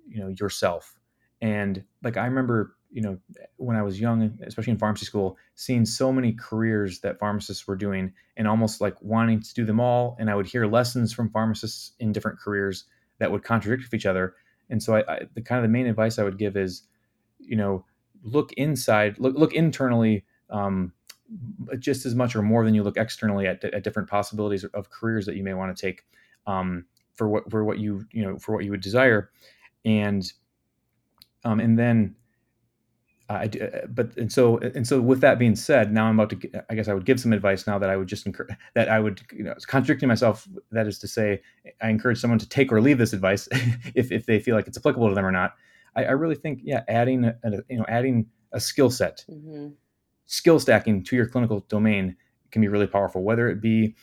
you 0.09 0.20
know 0.20 0.28
yourself, 0.28 0.98
and 1.40 1.85
like 2.02 2.16
I 2.16 2.26
remember 2.26 2.76
you 2.92 3.00
know, 3.00 3.18
when 3.57 3.76
I 3.76 3.83
was 3.83 4.00
young, 4.00 4.37
especially 4.42 4.72
in 4.72 4.79
pharmacy 4.79 5.07
school, 5.07 5.38
seeing 5.55 5.87
so 5.87 6.12
many 6.12 6.33
careers 6.33 7.00
that 7.00 7.18
pharmacists 7.18 7.66
were 7.66 7.76
doing 7.76 8.12
and 8.37 8.48
almost 8.48 8.81
like 8.81 9.00
wanting 9.00 9.40
to 9.40 9.55
do 9.55 9.64
them 9.64 9.79
all. 9.79 10.16
And 10.18 10.29
I 10.29 10.35
would 10.35 10.46
hear 10.46 10.66
lessons 10.66 11.12
from 11.12 11.31
pharmacists 11.31 11.92
in 12.00 12.12
different 12.12 12.40
careers 12.40 12.85
that 13.18 13.31
would 13.31 13.44
contradict 13.44 13.94
each 13.94 14.07
other. 14.07 14.35
And 14.70 14.83
so 14.83 14.96
I, 14.96 15.14
I 15.14 15.20
the 15.35 15.42
kind 15.42 15.59
of 15.59 15.62
the 15.62 15.72
main 15.72 15.87
advice 15.87 16.18
I 16.18 16.24
would 16.24 16.38
give 16.38 16.57
is, 16.57 16.83
you 17.38 17.57
know, 17.57 17.85
look 18.22 18.53
inside, 18.55 19.18
look, 19.18 19.37
look 19.37 19.55
internally, 19.55 20.24
um, 20.50 20.92
just 21.79 22.07
as 22.07 22.14
much 22.16 22.35
or 22.35 22.42
more 22.42 22.64
than 22.64 22.74
you 22.74 22.83
look 22.83 22.96
externally 22.96 23.46
at, 23.46 23.62
at 23.64 23.85
different 23.85 24.11
possibilities 24.11 24.64
of 24.64 24.90
careers 24.90 25.26
that 25.26 25.37
you 25.37 25.44
may 25.44 25.55
want 25.55 25.74
to 25.74 25.81
take, 25.81 26.03
um, 26.46 26.85
for 27.14 27.29
what, 27.29 27.48
for 27.50 27.64
what 27.64 27.79
you, 27.79 28.05
you 28.11 28.24
know, 28.24 28.37
for 28.37 28.53
what 28.53 28.64
you 28.64 28.70
would 28.72 28.81
desire. 28.81 29.31
And, 29.85 30.31
um, 31.44 31.61
and 31.61 31.79
then, 31.79 32.16
I 33.35 33.47
do, 33.47 33.61
uh, 33.61 33.87
but 33.87 34.16
and 34.16 34.33
so 34.33 34.59
and 34.59 34.87
so 34.87 35.01
with 35.01 35.21
that 35.21 35.38
being 35.38 35.55
said, 35.55 35.93
now 35.93 36.07
I'm 36.07 36.19
about 36.19 36.31
to. 36.40 36.64
I 36.69 36.75
guess 36.75 36.88
I 36.88 36.95
would 36.95 37.05
give 37.05 37.21
some 37.21 37.33
advice 37.33 37.66
now 37.66 37.79
that 37.79 37.88
I 37.88 37.97
would 37.97 38.09
just 38.09 38.27
encourage 38.27 38.57
that 38.75 38.88
I 38.88 38.99
would 38.99 39.21
you 39.33 39.45
know 39.45 39.55
contradicting 39.66 40.09
myself. 40.09 40.49
That 40.73 40.87
is 40.87 40.99
to 41.01 41.09
say, 41.09 41.40
I 41.81 41.90
encourage 41.90 42.19
someone 42.19 42.38
to 42.40 42.49
take 42.49 42.73
or 42.73 42.81
leave 42.81 42.99
this 42.99 43.12
advice 43.12 43.49
if 43.95 44.11
if 44.11 44.27
they 44.27 44.40
feel 44.40 44.57
like 44.57 44.66
it's 44.66 44.79
applicable 44.79 45.09
to 45.09 45.14
them 45.14 45.25
or 45.25 45.31
not. 45.31 45.55
I, 45.95 46.05
I 46.05 46.11
really 46.12 46.35
think 46.35 46.61
yeah, 46.62 46.83
adding 46.88 47.25
a, 47.25 47.35
you 47.69 47.79
know 47.79 47.87
adding 47.88 48.27
a 48.53 48.61
skill 48.61 48.90
set, 48.90 49.25
mm-hmm. 49.31 49.69
skill 50.27 50.59
stacking 50.59 51.05
to 51.05 51.16
your 51.16 51.27
clinical 51.27 51.61
domain 51.69 52.16
can 52.51 52.62
be 52.62 52.69
really 52.69 52.87
powerful. 52.88 53.23
Whether 53.23 53.49
it 53.49 53.61
be 53.61 53.95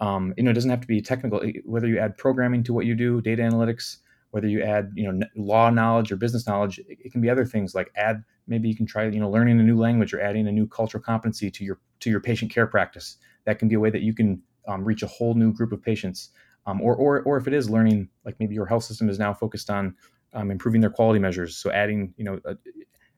um, 0.00 0.32
you 0.38 0.42
know 0.42 0.52
it 0.52 0.54
doesn't 0.54 0.70
have 0.70 0.80
to 0.80 0.88
be 0.88 1.02
technical. 1.02 1.42
Whether 1.64 1.86
you 1.86 1.98
add 1.98 2.16
programming 2.16 2.62
to 2.64 2.72
what 2.72 2.86
you 2.86 2.94
do, 2.94 3.20
data 3.20 3.42
analytics, 3.42 3.98
whether 4.30 4.46
you 4.46 4.62
add 4.62 4.92
you 4.94 5.10
know 5.10 5.26
law 5.36 5.70
knowledge 5.70 6.12
or 6.12 6.16
business 6.16 6.46
knowledge, 6.46 6.78
it, 6.78 6.98
it 7.04 7.12
can 7.12 7.20
be 7.20 7.30
other 7.30 7.44
things 7.44 7.74
like 7.74 7.90
add 7.96 8.22
maybe 8.46 8.68
you 8.68 8.76
can 8.76 8.86
try 8.86 9.06
you 9.06 9.20
know 9.20 9.30
learning 9.30 9.58
a 9.60 9.62
new 9.62 9.78
language 9.78 10.12
or 10.14 10.20
adding 10.20 10.46
a 10.46 10.52
new 10.52 10.66
cultural 10.66 11.02
competency 11.02 11.50
to 11.50 11.64
your 11.64 11.78
to 12.00 12.10
your 12.10 12.20
patient 12.20 12.50
care 12.50 12.66
practice. 12.66 13.16
That 13.44 13.58
can 13.58 13.68
be 13.68 13.74
a 13.74 13.80
way 13.80 13.90
that 13.90 14.02
you 14.02 14.14
can 14.14 14.42
um, 14.68 14.84
reach 14.84 15.02
a 15.02 15.06
whole 15.06 15.34
new 15.34 15.52
group 15.52 15.72
of 15.72 15.82
patients. 15.82 16.30
Um, 16.66 16.82
or, 16.82 16.94
or 16.94 17.22
or 17.22 17.36
if 17.38 17.46
it 17.46 17.54
is 17.54 17.70
learning 17.70 18.08
like 18.24 18.36
maybe 18.38 18.54
your 18.54 18.66
health 18.66 18.84
system 18.84 19.08
is 19.08 19.18
now 19.18 19.32
focused 19.32 19.70
on 19.70 19.94
um, 20.34 20.50
improving 20.50 20.80
their 20.80 20.90
quality 20.90 21.18
measures. 21.18 21.56
So 21.56 21.70
adding 21.70 22.12
you 22.16 22.24
know 22.24 22.40
uh, 22.44 22.54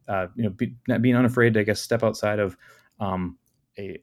uh, 0.09 0.27
you 0.37 0.45
know 0.45 0.51
be, 0.51 0.77
not 0.87 1.03
being 1.03 1.17
unafraid 1.17 1.55
to 1.55 1.61
I 1.61 1.65
guess 1.65 1.81
step 1.81 2.03
outside 2.03 2.39
of 2.39 2.57
um, 3.01 3.37
a 3.79 3.99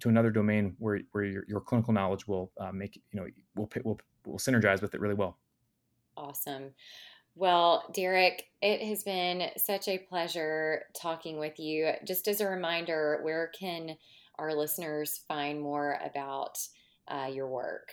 to 0.00 0.08
another 0.08 0.30
domain 0.30 0.74
where 0.78 1.00
where 1.12 1.24
your, 1.24 1.44
your 1.48 1.60
clinical 1.60 1.92
knowledge 1.92 2.26
will 2.26 2.52
uh, 2.58 2.72
make 2.72 3.00
you 3.12 3.20
know 3.20 3.26
will 3.54 3.70
will 3.84 4.00
will 4.24 4.38
synergize 4.38 4.82
with 4.82 4.94
it 4.94 5.00
really 5.00 5.14
well 5.14 5.38
awesome 6.20 6.70
well, 7.36 7.84
Derek, 7.94 8.48
it 8.60 8.82
has 8.82 9.02
been 9.02 9.50
such 9.56 9.88
a 9.88 9.98
pleasure 9.98 10.82
talking 10.94 11.38
with 11.38 11.58
you. 11.58 11.92
Just 12.06 12.28
as 12.28 12.40
a 12.40 12.48
reminder, 12.48 13.20
where 13.22 13.50
can 13.58 13.96
our 14.38 14.54
listeners 14.54 15.22
find 15.28 15.60
more 15.60 15.98
about 16.04 16.58
uh, 17.08 17.28
your 17.32 17.48
work? 17.48 17.92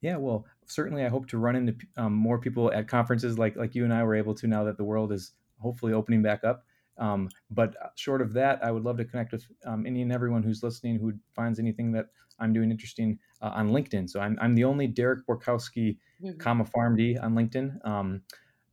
Yeah, 0.00 0.16
well, 0.16 0.46
certainly 0.66 1.04
I 1.04 1.08
hope 1.08 1.28
to 1.28 1.38
run 1.38 1.56
into 1.56 1.76
um, 1.96 2.12
more 2.12 2.38
people 2.38 2.72
at 2.72 2.88
conferences 2.88 3.38
like 3.38 3.56
like 3.56 3.74
you 3.74 3.84
and 3.84 3.92
I 3.92 4.02
were 4.02 4.14
able 4.14 4.34
to 4.34 4.46
now 4.46 4.64
that 4.64 4.76
the 4.76 4.84
world 4.84 5.12
is 5.12 5.32
hopefully 5.58 5.92
opening 5.92 6.22
back 6.22 6.44
up. 6.44 6.64
Um, 6.98 7.28
but 7.50 7.74
uh, 7.82 7.88
short 7.96 8.20
of 8.20 8.32
that, 8.34 8.64
I 8.64 8.70
would 8.70 8.84
love 8.84 8.96
to 8.98 9.04
connect 9.04 9.32
with 9.32 9.44
um, 9.64 9.86
any 9.86 10.02
and 10.02 10.12
everyone 10.12 10.42
who's 10.42 10.62
listening 10.62 10.98
who 10.98 11.14
finds 11.34 11.58
anything 11.58 11.92
that 11.92 12.06
I'm 12.38 12.52
doing 12.52 12.70
interesting 12.70 13.18
uh, 13.44 13.50
on 13.54 13.70
LinkedIn. 13.70 14.08
So 14.08 14.20
I'm, 14.20 14.38
I'm 14.40 14.54
the 14.54 14.64
only 14.64 14.86
Derek 14.86 15.26
Borkowski, 15.26 15.98
mm-hmm. 16.22 16.38
comma 16.38 16.64
PharmD 16.64 17.22
on 17.22 17.34
LinkedIn. 17.34 17.86
Um, 17.86 18.22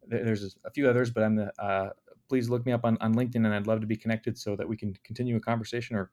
there, 0.08 0.24
there's 0.24 0.56
a 0.66 0.72
few 0.72 0.90
others, 0.90 1.12
but 1.12 1.24
I'm 1.24 1.36
the. 1.36 1.52
Uh, 1.62 1.90
please 2.30 2.50
look 2.50 2.66
me 2.66 2.72
up 2.72 2.86
on, 2.86 2.98
on 3.02 3.14
LinkedIn, 3.14 3.36
and 3.36 3.54
I'd 3.54 3.68
love 3.68 3.82
to 3.82 3.88
be 3.88 3.98
connected 3.98 4.38
so 4.38 4.56
that 4.56 4.68
we 4.68 4.78
can 4.78 4.96
continue 5.04 5.36
a 5.36 5.40
conversation 5.42 5.98
or 5.98 6.12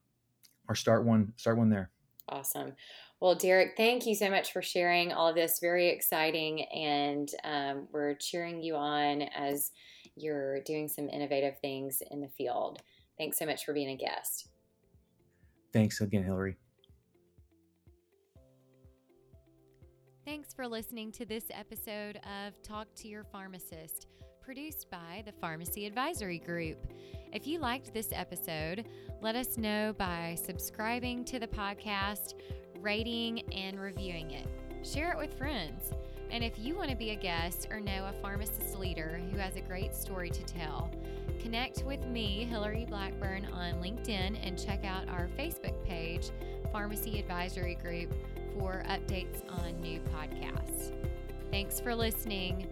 or 0.69 0.75
start 0.75 1.05
one 1.05 1.33
start 1.37 1.57
one 1.57 1.71
there. 1.71 1.91
Awesome. 2.29 2.73
Well, 3.21 3.37
Derek, 3.37 3.77
thank 3.77 4.07
you 4.07 4.15
so 4.15 4.29
much 4.29 4.53
for 4.53 4.61
sharing 4.61 5.13
all 5.13 5.29
of 5.29 5.37
this. 5.37 5.61
Very 5.61 5.89
exciting, 5.89 6.65
and 6.65 7.29
um, 7.45 7.89
we're 7.93 8.15
cheering 8.15 8.61
you 8.61 8.75
on 8.75 9.23
as 9.23 9.71
you're 10.17 10.63
doing 10.63 10.89
some 10.89 11.09
innovative 11.09 11.59
things 11.61 12.03
in 12.11 12.21
the 12.21 12.29
field. 12.29 12.83
Thanks 13.17 13.39
so 13.39 13.47
much 13.47 13.65
for 13.65 13.73
being 13.73 13.91
a 13.91 13.97
guest. 13.97 14.49
Thanks 15.73 16.01
again, 16.01 16.25
Hillary. 16.25 16.57
Thanks 20.29 20.53
for 20.53 20.69
listening 20.69 21.11
to 21.13 21.25
this 21.25 21.45
episode 21.51 22.17
of 22.17 22.61
Talk 22.63 22.87
to 22.97 23.09
Your 23.09 23.25
Pharmacist, 23.25 24.09
produced 24.43 24.91
by 24.91 25.23
the 25.25 25.33
Pharmacy 25.33 25.87
Advisory 25.87 26.39
Group. 26.39 26.77
If 27.33 27.47
you 27.47 27.59
liked 27.59 27.95
this 27.95 28.11
episode, 28.13 28.85
let 29.23 29.37
us 29.37 29.57
know 29.57 29.95
by 29.97 30.37
subscribing 30.45 31.25
to 31.25 31.39
the 31.39 31.47
podcast, 31.47 32.35
rating 32.79 33.41
and 33.55 33.81
reviewing 33.81 34.33
it. 34.33 34.47
Share 34.83 35.13
it 35.13 35.17
with 35.17 35.33
friends. 35.39 35.93
And 36.31 36.45
if 36.45 36.59
you 36.59 36.77
want 36.77 36.91
to 36.91 36.97
be 36.97 37.13
a 37.13 37.17
guest 37.17 37.69
or 37.71 37.81
know 37.81 38.05
a 38.05 38.21
pharmacist 38.21 38.79
leader 38.79 39.23
who 39.31 39.39
has 39.39 39.57
a 39.57 39.63
great 39.63 39.95
story 39.95 40.29
to 40.29 40.45
tell, 40.45 40.91
connect 41.41 41.85
with 41.85 42.05
me, 42.05 42.45
Hillary 42.45 42.85
Blackburn, 42.85 43.47
on 43.47 43.81
LinkedIn 43.81 44.39
and 44.47 44.63
check 44.63 44.85
out 44.85 45.09
our 45.09 45.27
Facebook 45.39 45.83
page, 45.87 46.33
Pharmacy 46.71 47.19
Advisory 47.19 47.77
Group, 47.77 48.13
for 48.59 48.83
updates 48.89 49.43
on 49.49 49.81
new 49.81 50.01
podcasts. 50.15 50.93
Thanks 51.51 51.81
for 51.81 51.95
listening. 51.95 52.67